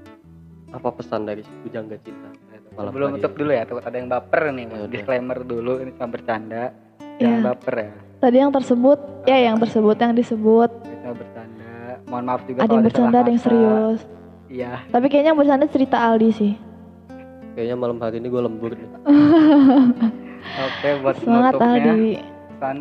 apa 0.70 0.88
pesan 0.90 1.24
dari 1.24 1.40
si 1.40 1.52
pujangga 1.60 1.96
cinta 1.98 2.28
malam 2.72 2.88
belum 2.90 3.08
nutup 3.12 3.30
ini? 3.30 3.38
dulu 3.38 3.50
ya 3.50 3.62
takut 3.64 3.82
ada 3.82 3.96
yang 3.96 4.08
baper 4.08 4.42
nih 4.50 4.64
Ya 4.66 4.86
disclaimer 4.86 5.38
dulu 5.42 5.72
ini 5.78 5.92
cuma 5.92 6.08
bercanda 6.08 6.72
Iya. 7.16 7.20
jangan 7.22 7.40
baper 7.46 7.74
ya 7.78 7.92
Tadi 8.16 8.36
yang 8.38 8.48
tersebut, 8.48 8.96
ya 9.24 9.36
yang 9.42 9.56
tersebut, 9.56 9.92
yang 9.94 10.12
disebut. 10.14 10.70
cuma 10.72 11.12
bercanda 11.12 11.45
mohon 12.06 12.24
maaf 12.24 12.42
juga 12.44 12.58
Ada 12.60 12.72
yang 12.72 12.84
bercanda, 12.84 13.16
ada 13.18 13.28
yang 13.28 13.42
serius. 13.42 14.00
iya 14.48 14.72
Tapi 14.88 15.06
kayaknya 15.06 15.30
yang 15.30 15.38
bercanda 15.38 15.66
cerita 15.66 15.96
Aldi 15.98 16.30
sih. 16.32 16.52
kayaknya 17.52 17.74
malam 17.74 17.96
hari 17.98 18.16
ini 18.16 18.28
gue 18.28 18.36
lembur 18.38 18.70
nih 18.70 18.84
oke 20.66 20.88
buat 21.00 21.16
Semangat 21.18 21.52
penutupnya 21.54 21.84
Aldi. 21.88 22.10
pesan 22.50 22.76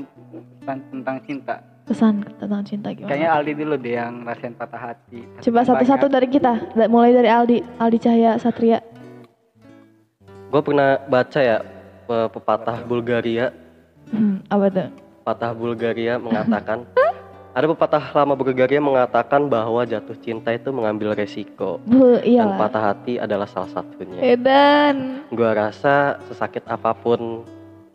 pesan 0.60 0.78
tentang 0.90 1.18
cinta 1.22 1.56
Pesan 1.86 2.14
tentang 2.36 2.62
cinta 2.62 2.88
gimana? 2.90 3.08
kayaknya 3.08 3.30
Aldi 3.32 3.52
dulu 3.56 3.76
deh 3.78 3.94
yang 3.94 4.14
ngerasain 4.22 4.54
patah 4.54 4.82
hati 4.84 5.20
Coba 5.40 5.62
satu-satu 5.64 6.06
dari 6.08 6.26
kita. 6.28 6.54
Mulai 6.88 7.14
dari 7.14 7.30
Aldi. 7.30 7.58
Aldi 7.78 7.98
Cahaya 8.00 8.32
Satria. 8.36 8.82
gue 10.46 10.62
pernah 10.62 10.98
baca 11.04 11.40
ya 11.40 11.58
pe- 12.04 12.30
pepatah 12.30 12.78
Bulgaria 12.84 13.50
Hmm, 14.06 14.38
apa 14.48 14.66
tuh? 14.68 14.88
pepatah 15.20 15.52
Bulgaria 15.52 16.14
mengatakan 16.18 16.86
ada 17.56 17.72
pepatah 17.72 18.04
lama 18.12 18.36
Bulgaria 18.36 18.84
mengatakan 18.84 19.48
bahwa 19.48 19.88
jatuh 19.88 20.20
cinta 20.20 20.52
itu 20.52 20.76
mengambil 20.76 21.16
resiko 21.16 21.80
Bu, 21.88 22.20
dan 22.20 22.28
iyalah. 22.28 22.60
patah 22.60 22.84
hati 22.92 23.16
adalah 23.16 23.48
salah 23.48 23.72
satunya. 23.72 24.20
Edan. 24.20 25.24
Gua 25.32 25.56
rasa 25.56 26.20
sesakit 26.28 26.68
apa 26.68 26.92
pun 26.92 27.48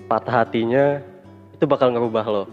patah 0.08 0.42
hatinya 0.42 1.04
itu 1.52 1.68
bakal 1.68 1.92
ngerubah 1.92 2.24
lo. 2.24 2.44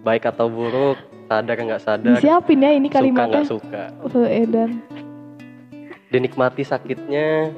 Baik 0.00 0.32
atau 0.32 0.48
buruk, 0.48 0.96
sadar 1.28 1.56
nggak 1.60 1.82
sadar, 1.84 2.16
Disiapin 2.16 2.64
ya 2.64 2.72
ini 2.72 2.88
suka 2.88 2.96
kalimatnya. 3.04 3.28
nggak 3.44 3.50
suka. 3.52 3.82
Bu, 4.08 4.24
Edan. 4.24 4.80
Dinikmati 6.08 6.64
sakitnya 6.64 7.52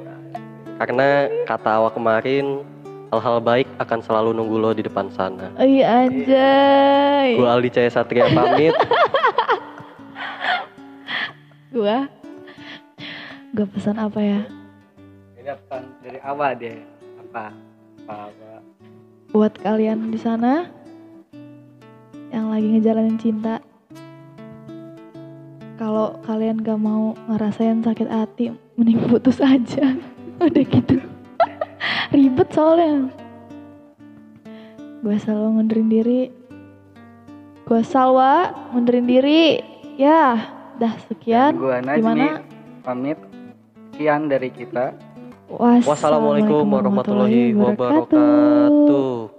karena 0.83 1.31
kata 1.47 1.79
awak 1.79 1.95
kemarin 1.95 2.67
hal-hal 3.11 3.43
baik 3.43 3.67
akan 3.83 3.99
selalu 4.07 4.31
nunggu 4.31 4.57
lo 4.57 4.71
di 4.71 4.87
depan 4.87 5.11
sana. 5.11 5.51
Iya 5.59 6.07
anjay. 6.07 7.35
Gua 7.35 7.59
Aldi 7.59 7.69
Cahaya 7.75 7.91
Satria 7.91 8.31
pamit. 8.31 8.71
Gua. 11.75 12.07
Gua 13.51 13.67
pesan 13.67 13.99
apa 13.99 14.23
ya? 14.23 14.41
ini 15.41 15.57
pesan 15.57 15.83
dari 16.05 16.21
awal 16.21 16.53
deh 16.53 16.77
apa 17.17 17.49
apa, 18.05 18.29
apa. 18.29 18.51
Buat 19.33 19.57
kalian 19.65 20.13
di 20.13 20.21
sana 20.21 20.69
yang 22.31 22.53
lagi 22.53 22.79
ngejalanin 22.79 23.19
cinta. 23.19 23.59
Kalau 25.81 26.21
kalian 26.29 26.61
gak 26.61 26.77
mau 26.77 27.17
ngerasain 27.25 27.81
sakit 27.81 28.05
hati, 28.05 28.53
mending 28.77 29.01
putus 29.09 29.41
aja. 29.41 29.97
Udah 30.45 30.65
gitu. 30.69 31.01
Ribet 32.15 32.49
soalnya. 32.53 33.09
Gue 35.01 35.17
selalu 35.17 35.47
ngundurin 35.57 35.89
diri. 35.89 36.23
Gue 37.65 37.81
Salwa 37.87 38.53
ngundurin 38.75 39.07
diri. 39.09 39.63
Ya, 40.01 40.49
dah 40.81 40.95
sekian. 41.09 41.61
gua 41.61 41.81
Najmi 41.85 42.01
Gimana? 42.01 42.41
pamit 42.81 43.21
sekian 43.93 44.33
dari 44.33 44.49
kita 44.49 44.97
Wassalamualaikum 45.51 46.63
warahmatullahi 46.63 47.51
wabarakatuh. 47.59 49.30